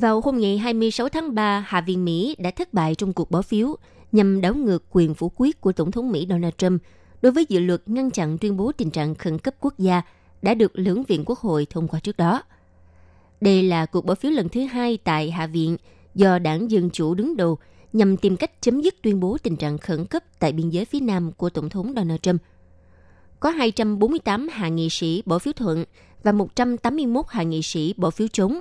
[0.03, 3.42] Vào hôm ngày 26 tháng 3, Hạ viện Mỹ đã thất bại trong cuộc bỏ
[3.42, 3.76] phiếu
[4.12, 6.82] nhằm đảo ngược quyền phủ quyết của Tổng thống Mỹ Donald Trump
[7.22, 10.03] đối với dự luật ngăn chặn tuyên bố tình trạng khẩn cấp quốc gia
[10.42, 12.42] đã được lưỡng viện quốc hội thông qua trước đó.
[13.40, 15.76] Đây là cuộc bỏ phiếu lần thứ hai tại Hạ viện
[16.14, 17.59] do đảng Dân Chủ đứng đầu
[17.92, 21.00] nhằm tìm cách chấm dứt tuyên bố tình trạng khẩn cấp tại biên giới phía
[21.00, 22.42] nam của Tổng thống Donald Trump.
[23.40, 25.84] Có 248 hạ nghị sĩ bỏ phiếu thuận
[26.22, 28.61] và 181 hạ nghị sĩ bỏ phiếu chống.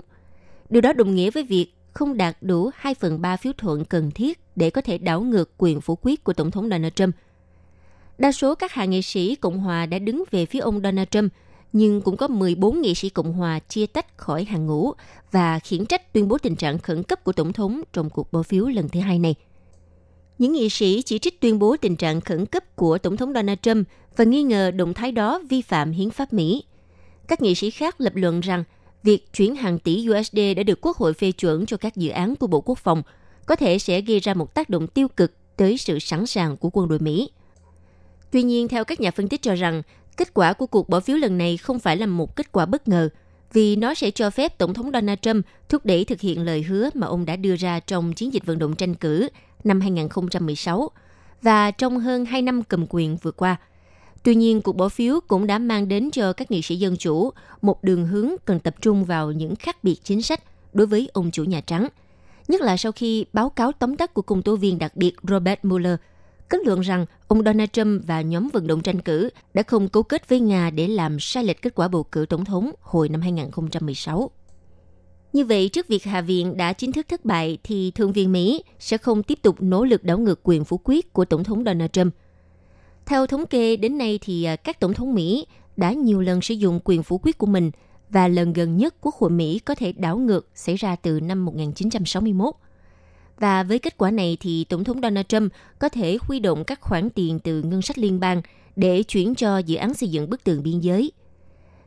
[0.71, 4.11] Điều đó đồng nghĩa với việc không đạt đủ 2 phần 3 phiếu thuận cần
[4.11, 7.15] thiết để có thể đảo ngược quyền phủ quyết của Tổng thống Donald Trump.
[8.17, 11.33] Đa số các hạ nghị sĩ Cộng hòa đã đứng về phía ông Donald Trump,
[11.73, 14.91] nhưng cũng có 14 nghị sĩ Cộng hòa chia tách khỏi hàng ngũ
[15.31, 18.43] và khiển trách tuyên bố tình trạng khẩn cấp của Tổng thống trong cuộc bỏ
[18.43, 19.35] phiếu lần thứ hai này.
[20.37, 23.59] Những nghị sĩ chỉ trích tuyên bố tình trạng khẩn cấp của Tổng thống Donald
[23.61, 26.63] Trump và nghi ngờ động thái đó vi phạm hiến pháp Mỹ.
[27.27, 28.63] Các nghị sĩ khác lập luận rằng
[29.03, 32.35] việc chuyển hàng tỷ USD đã được Quốc hội phê chuẩn cho các dự án
[32.35, 33.03] của Bộ Quốc phòng
[33.45, 36.69] có thể sẽ gây ra một tác động tiêu cực tới sự sẵn sàng của
[36.73, 37.29] quân đội Mỹ.
[38.31, 39.81] Tuy nhiên, theo các nhà phân tích cho rằng,
[40.17, 42.87] kết quả của cuộc bỏ phiếu lần này không phải là một kết quả bất
[42.87, 43.09] ngờ,
[43.53, 46.89] vì nó sẽ cho phép Tổng thống Donald Trump thúc đẩy thực hiện lời hứa
[46.93, 49.29] mà ông đã đưa ra trong chiến dịch vận động tranh cử
[49.63, 50.89] năm 2016
[51.41, 53.57] và trong hơn 2 năm cầm quyền vừa qua.
[54.23, 57.31] Tuy nhiên, cuộc bỏ phiếu cũng đã mang đến cho các nghị sĩ dân chủ
[57.61, 60.43] một đường hướng cần tập trung vào những khác biệt chính sách
[60.73, 61.87] đối với ông chủ Nhà Trắng.
[62.47, 65.59] Nhất là sau khi báo cáo tóm tắt của công tố viên đặc biệt Robert
[65.63, 65.95] Mueller
[66.51, 70.03] kết luận rằng ông Donald Trump và nhóm vận động tranh cử đã không cấu
[70.03, 73.21] kết với Nga để làm sai lệch kết quả bầu cử tổng thống hồi năm
[73.21, 74.31] 2016.
[75.33, 78.63] Như vậy, trước việc Hạ viện đã chính thức thất bại thì Thượng viện Mỹ
[78.79, 81.91] sẽ không tiếp tục nỗ lực đảo ngược quyền phủ quyết của Tổng thống Donald
[81.93, 82.13] Trump.
[83.05, 85.45] Theo thống kê, đến nay thì à, các tổng thống Mỹ
[85.77, 87.71] đã nhiều lần sử dụng quyền phủ quyết của mình
[88.09, 91.45] và lần gần nhất Quốc hội Mỹ có thể đảo ngược xảy ra từ năm
[91.45, 92.55] 1961.
[93.39, 96.81] Và với kết quả này thì Tổng thống Donald Trump có thể huy động các
[96.81, 98.41] khoản tiền từ ngân sách liên bang
[98.75, 101.11] để chuyển cho dự án xây dựng bức tường biên giới.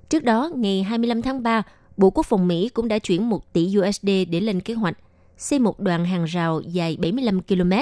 [0.08, 1.62] Trước đó, ngày 25 tháng 3,
[1.96, 4.98] Bộ Quốc phòng Mỹ cũng đã chuyển 1 tỷ USD để lên kế hoạch
[5.36, 7.72] xây một đoạn hàng rào dài 75 km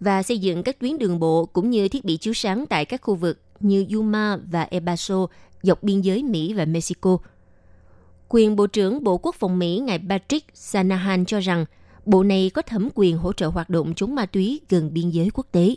[0.00, 3.02] và xây dựng các tuyến đường bộ cũng như thiết bị chiếu sáng tại các
[3.02, 5.26] khu vực như Yuma và El Paso
[5.62, 7.18] dọc biên giới Mỹ và Mexico.
[8.28, 11.64] Quyền Bộ trưởng Bộ Quốc phòng Mỹ ngài Patrick Shanahan cho rằng
[12.04, 15.30] bộ này có thẩm quyền hỗ trợ hoạt động chống ma túy gần biên giới
[15.34, 15.74] quốc tế.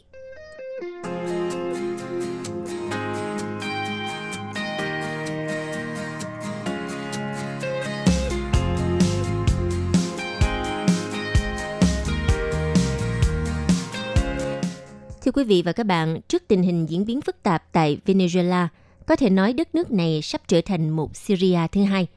[15.29, 18.67] Thưa quý vị và các bạn, trước tình hình diễn biến phức tạp tại Venezuela,
[19.05, 22.07] có thể nói đất nước này sắp trở thành một Syria thứ hai.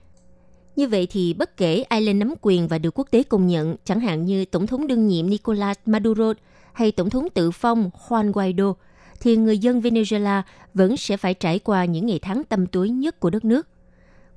[0.76, 3.76] Như vậy thì bất kể ai lên nắm quyền và được quốc tế công nhận,
[3.84, 6.32] chẳng hạn như Tổng thống đương nhiệm Nicolas Maduro
[6.72, 8.74] hay Tổng thống tự phong Juan Guaido,
[9.20, 10.42] thì người dân Venezuela
[10.74, 13.68] vẫn sẽ phải trải qua những ngày tháng tăm tối nhất của đất nước.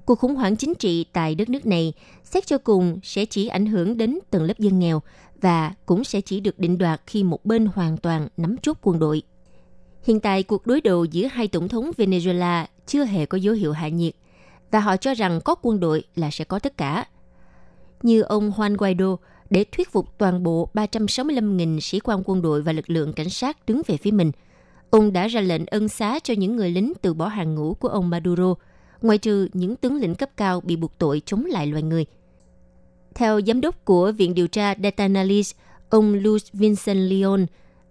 [0.06, 1.94] Cuộc khủng hoảng chính trị tại đất nước này
[2.24, 5.02] xét cho cùng sẽ chỉ ảnh hưởng đến tầng lớp dân nghèo
[5.42, 9.00] và cũng sẽ chỉ được định đoạt khi một bên hoàn toàn nắm chốt quân
[9.00, 9.22] đội.
[10.04, 13.72] Hiện tại cuộc đối đầu giữa hai tổng thống Venezuela chưa hề có dấu hiệu
[13.72, 14.14] hạ nhiệt
[14.72, 17.06] và họ cho rằng có quân đội là sẽ có tất cả.
[18.02, 19.18] Như ông Juan Guaido
[19.50, 23.66] để thuyết phục toàn bộ 365.000 sĩ quan quân đội và lực lượng cảnh sát
[23.66, 24.32] đứng về phía mình.
[24.90, 27.88] Ông đã ra lệnh ân xá cho những người lính từ bỏ hàng ngũ của
[27.88, 28.56] ông Maduro,
[29.02, 32.06] ngoại trừ những tướng lĩnh cấp cao bị buộc tội chống lại loài người.
[33.16, 35.56] Theo giám đốc của Viện Điều tra Data Analysis,
[35.90, 37.40] ông Luis Vincent Leon,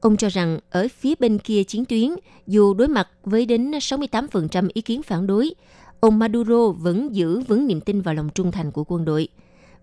[0.00, 2.10] ông cho rằng ở phía bên kia chiến tuyến,
[2.46, 5.54] dù đối mặt với đến 68% ý kiến phản đối,
[6.00, 9.28] ông Maduro vẫn giữ vững niềm tin vào lòng trung thành của quân đội.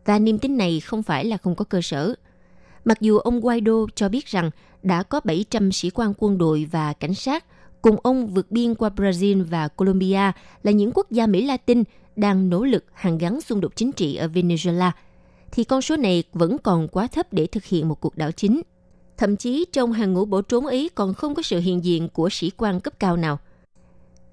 [0.05, 2.13] Và niềm tin này không phải là không có cơ sở.
[2.85, 4.51] Mặc dù ông Guaido cho biết rằng
[4.83, 7.45] đã có 700 sĩ quan quân đội và cảnh sát
[7.81, 10.31] cùng ông vượt biên qua Brazil và Colombia
[10.63, 11.83] là những quốc gia Mỹ Latin
[12.15, 14.91] đang nỗ lực hàn gắn xung đột chính trị ở Venezuela,
[15.51, 18.61] thì con số này vẫn còn quá thấp để thực hiện một cuộc đảo chính.
[19.17, 22.29] Thậm chí trong hàng ngũ bỏ trốn ấy còn không có sự hiện diện của
[22.29, 23.39] sĩ quan cấp cao nào.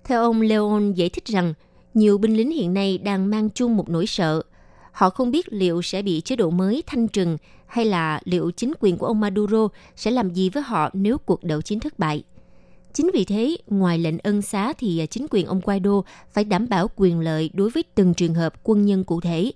[0.05, 1.55] Theo ông Leon giải thích rằng,
[1.95, 4.43] nhiều binh lính hiện nay đang mang chung một nỗi sợ.
[4.93, 8.73] Họ không biết liệu sẽ bị chế độ mới thanh trừng hay là liệu chính
[8.81, 12.23] quyền của ông Maduro sẽ làm gì với họ nếu cuộc đảo chính thất bại.
[12.93, 16.69] Chính vì thế, ngoài lệnh ân xá thì à, chính quyền ông Guaido phải đảm
[16.69, 19.53] bảo quyền lợi đối với từng trường hợp quân nhân cụ thể.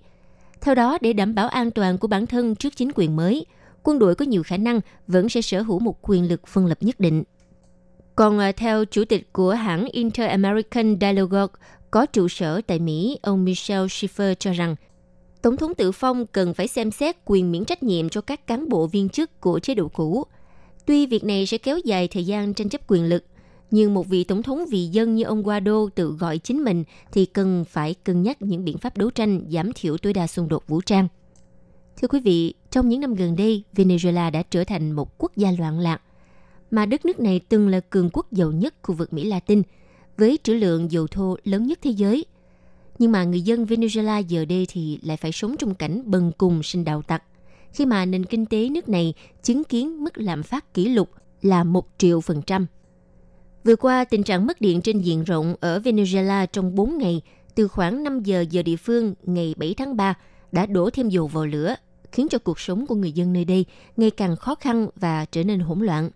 [0.61, 3.45] Theo đó, để đảm bảo an toàn của bản thân trước chính quyền mới,
[3.83, 6.77] quân đội có nhiều khả năng vẫn sẽ sở hữu một quyền lực phân lập
[6.81, 7.23] nhất định.
[8.15, 11.47] Còn à, theo chủ tịch của hãng Inter-American Dialogue
[11.91, 14.75] có trụ sở tại Mỹ, ông Michel Schiffer cho rằng
[15.41, 18.69] Tổng thống tự phong cần phải xem xét quyền miễn trách nhiệm cho các cán
[18.69, 20.23] bộ viên chức của chế độ cũ.
[20.85, 23.25] Tuy việc này sẽ kéo dài thời gian tranh chấp quyền lực,
[23.71, 27.25] nhưng một vị tổng thống vì dân như ông Guaido tự gọi chính mình thì
[27.25, 30.67] cần phải cân nhắc những biện pháp đấu tranh giảm thiểu tối đa xung đột
[30.67, 31.07] vũ trang.
[32.01, 35.51] Thưa quý vị, trong những năm gần đây, Venezuela đã trở thành một quốc gia
[35.51, 36.01] loạn lạc,
[36.71, 39.61] mà đất nước này từng là cường quốc giàu nhất khu vực Mỹ Latin,
[40.17, 42.25] với trữ lượng dầu thô lớn nhất thế giới.
[42.99, 46.63] Nhưng mà người dân Venezuela giờ đây thì lại phải sống trong cảnh bần cùng
[46.63, 47.23] sinh đạo tặc,
[47.73, 49.13] khi mà nền kinh tế nước này
[49.43, 51.09] chứng kiến mức lạm phát kỷ lục
[51.41, 52.67] là 1 triệu phần trăm.
[53.63, 57.21] Vừa qua, tình trạng mất điện trên diện rộng ở Venezuela trong 4 ngày,
[57.55, 60.13] từ khoảng 5 giờ giờ địa phương ngày 7 tháng 3,
[60.51, 61.75] đã đổ thêm dầu vào lửa,
[62.11, 63.65] khiến cho cuộc sống của người dân nơi đây
[63.97, 66.09] ngày càng khó khăn và trở nên hỗn loạn.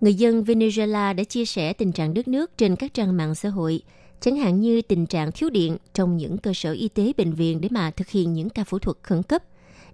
[0.00, 3.48] Người dân Venezuela đã chia sẻ tình trạng đất nước trên các trang mạng xã
[3.48, 3.82] hội,
[4.20, 7.60] chẳng hạn như tình trạng thiếu điện trong những cơ sở y tế bệnh viện
[7.60, 9.42] để mà thực hiện những ca phẫu thuật khẩn cấp.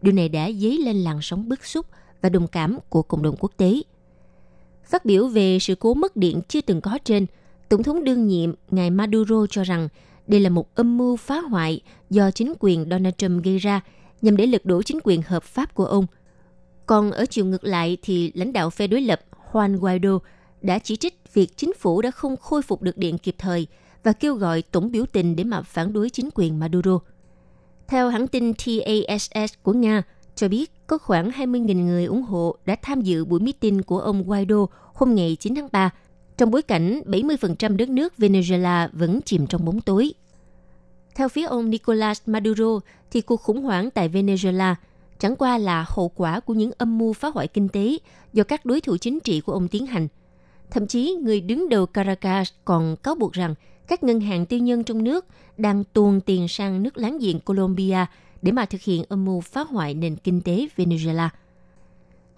[0.02, 1.86] Điều này đã dấy lên làn sóng bức xúc
[2.22, 3.82] và đồng cảm của cộng đồng quốc tế.
[4.84, 7.26] Phát biểu về sự cố mất điện chưa từng có trên,
[7.68, 9.88] Tổng thống đương nhiệm ngài Maduro cho rằng
[10.26, 11.80] đây là một âm mưu phá hoại
[12.10, 13.80] do chính quyền Donald Trump gây ra
[14.22, 16.06] nhằm để lật đổ chính quyền hợp pháp của ông.
[16.86, 19.20] Còn ở chiều ngược lại thì lãnh đạo phe đối lập
[19.52, 20.18] Juan Guaido
[20.60, 23.66] đã chỉ trích việc chính phủ đã không khôi phục được điện kịp thời
[24.02, 26.98] và kêu gọi tổng biểu tình để mà phản đối chính quyền Maduro.
[27.88, 30.02] Theo hãng tin TASS của Nga,
[30.34, 34.22] cho biết có khoảng 20.000 người ủng hộ đã tham dự buổi meeting của ông
[34.22, 35.90] Guaido hôm ngày 9 tháng 3,
[36.36, 40.12] trong bối cảnh 70% đất nước Venezuela vẫn chìm trong bóng tối.
[41.14, 42.80] Theo phía ông Nicolas Maduro,
[43.10, 44.74] thì cuộc khủng hoảng tại Venezuela
[45.18, 47.98] chẳng qua là hậu quả của những âm mưu phá hoại kinh tế
[48.32, 50.08] do các đối thủ chính trị của ông tiến hành.
[50.70, 53.54] Thậm chí, người đứng đầu Caracas còn cáo buộc rằng
[53.86, 58.06] các ngân hàng tư nhân trong nước đang tuồn tiền sang nước láng giềng Colombia
[58.42, 61.28] để mà thực hiện âm mưu phá hoại nền kinh tế Venezuela.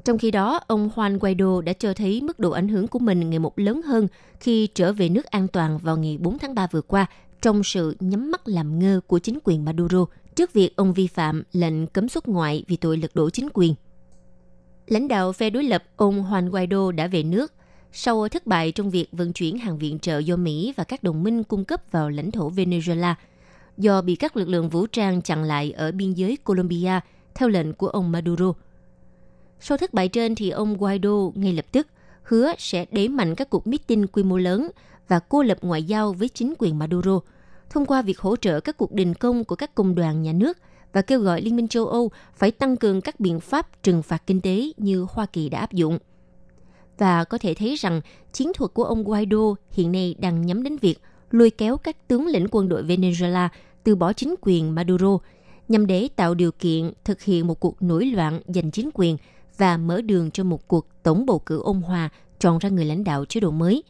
[0.05, 3.31] Trong khi đó, ông Juan Guaido đã cho thấy mức độ ảnh hưởng của mình
[3.31, 4.09] ngày một lớn hơn
[4.41, 7.07] khi trở về nước an toàn vào ngày 4 tháng 3 vừa qua
[7.43, 10.05] trong sự nhắm mắt làm ngơ của chính quyền Maduro
[10.35, 13.75] trước việc ông vi phạm lệnh cấm xuất ngoại vì tội lật đổ chính quyền.
[14.87, 17.53] Lãnh đạo phe đối lập ông Juan Guaido đã về nước
[17.93, 21.23] sau thất bại trong việc vận chuyển hàng viện trợ do Mỹ và các đồng
[21.23, 23.15] minh cung cấp vào lãnh thổ Venezuela,
[23.77, 27.01] do bị các lực lượng vũ trang chặn lại ở biên giới Colombia,
[27.35, 28.53] theo lệnh của ông Maduro.
[29.61, 31.87] Sau thất bại trên thì ông Guaido ngay lập tức
[32.23, 34.71] hứa sẽ đẩy mạnh các cuộc meeting quy mô lớn
[35.09, 37.21] và cô lập ngoại giao với chính quyền Maduro,
[37.71, 40.59] thông qua việc hỗ trợ các cuộc đình công của các công đoàn nhà nước
[40.93, 44.23] và kêu gọi Liên minh châu Âu phải tăng cường các biện pháp trừng phạt
[44.27, 45.99] kinh tế như Hoa Kỳ đã áp dụng.
[46.99, 48.01] Và có thể thấy rằng
[48.33, 52.27] chiến thuật của ông Guaido hiện nay đang nhắm đến việc lôi kéo các tướng
[52.27, 53.49] lĩnh quân đội Venezuela
[53.85, 55.19] từ bỏ chính quyền Maduro
[55.69, 59.17] nhằm để tạo điều kiện thực hiện một cuộc nổi loạn giành chính quyền
[59.59, 63.05] và mở đường cho một cuộc tổng bầu cử ôn hòa chọn ra người lãnh
[63.05, 63.83] đạo chế độ mới.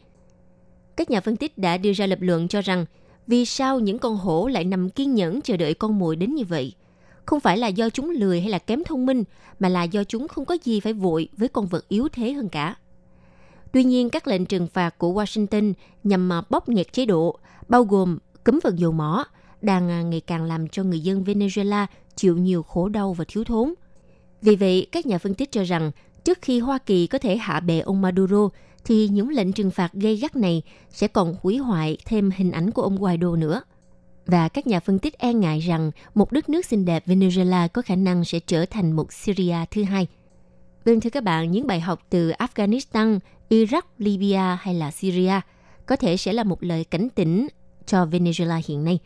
[0.97, 2.85] Các nhà phân tích đã đưa ra lập luận cho rằng
[3.27, 6.43] vì sao những con hổ lại nằm kiên nhẫn chờ đợi con mồi đến như
[6.45, 6.73] vậy?
[7.25, 9.23] Không phải là do chúng lười hay là kém thông minh,
[9.59, 12.49] mà là do chúng không có gì phải vội với con vật yếu thế hơn
[12.49, 12.75] cả.
[13.71, 17.83] Tuy nhiên, các lệnh trừng phạt của Washington nhằm mà bóp nghẹt chế độ, bao
[17.83, 19.25] gồm cấm vận dầu mỏ,
[19.61, 23.43] đang à, ngày càng làm cho người dân Venezuela chịu nhiều khổ đau và thiếu
[23.43, 23.73] thốn.
[24.41, 25.91] Vì vậy, các nhà phân tích cho rằng
[26.23, 28.49] trước khi Hoa Kỳ có thể hạ bệ ông Maduro,
[28.85, 32.71] thì những lệnh trừng phạt gây gắt này sẽ còn hủy hoại thêm hình ảnh
[32.71, 33.61] của ông Guaido nữa.
[34.25, 37.81] Và các nhà phân tích e ngại rằng một đất nước xinh đẹp Venezuela có
[37.81, 40.07] khả năng sẽ trở thành một Syria thứ hai.
[40.85, 45.41] Vâng thưa các bạn, những bài học từ Afghanistan, Iraq, Libya hay là Syria
[45.85, 47.47] có thể sẽ là một lời cảnh tỉnh
[47.85, 48.99] cho Venezuela hiện nay.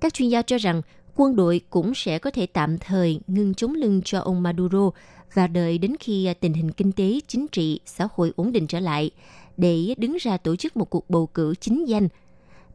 [0.00, 0.82] Các chuyên gia cho rằng
[1.16, 4.90] quân đội cũng sẽ có thể tạm thời ngừng chống lưng cho ông Maduro
[5.34, 8.80] và đợi đến khi tình hình kinh tế, chính trị, xã hội ổn định trở
[8.80, 9.10] lại
[9.56, 12.08] để đứng ra tổ chức một cuộc bầu cử chính danh.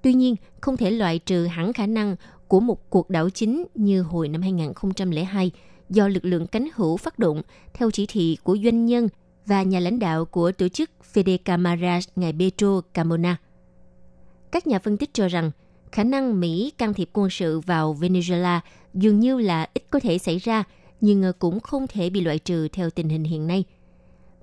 [0.01, 2.15] Tuy nhiên, không thể loại trừ hẳn khả năng
[2.47, 5.51] của một cuộc đảo chính như hồi năm 2002
[5.89, 7.41] do lực lượng cánh hữu phát động
[7.73, 9.07] theo chỉ thị của doanh nhân
[9.45, 11.37] và nhà lãnh đạo của tổ chức Fede
[11.75, 13.37] ngài ngày Petro Carmona.
[14.51, 15.51] Các nhà phân tích cho rằng
[15.91, 18.59] khả năng Mỹ can thiệp quân sự vào Venezuela
[18.93, 20.63] dường như là ít có thể xảy ra,
[21.01, 23.63] nhưng cũng không thể bị loại trừ theo tình hình hiện nay.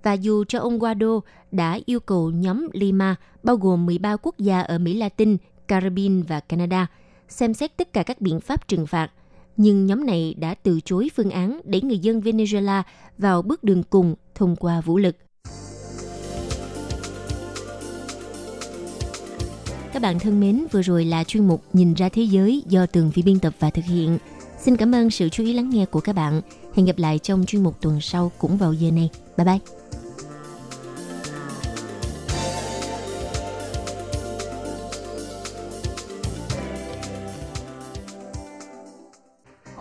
[0.02, 4.60] Và dù cho ông Guaido đã yêu cầu nhóm Lima, bao gồm 13 quốc gia
[4.60, 5.36] ở Mỹ Latin,
[5.68, 6.86] Caribbean và Canada,
[7.28, 9.10] xem xét tất cả các biện pháp trừng phạt,
[9.56, 12.82] nhưng nhóm này đã từ chối phương án để người dân Venezuela
[13.18, 15.16] vào bước đường cùng thông qua vũ lực.
[19.92, 23.10] Các bạn thân mến, vừa rồi là chuyên mục Nhìn ra thế giới do Tường
[23.14, 24.18] Vi biên tập và thực hiện.
[24.58, 26.40] Xin cảm ơn sự chú ý lắng nghe của các bạn.
[26.74, 29.10] Hẹn gặp lại trong chuyên mục tuần sau cũng vào giờ này.
[29.36, 29.81] Bye bye!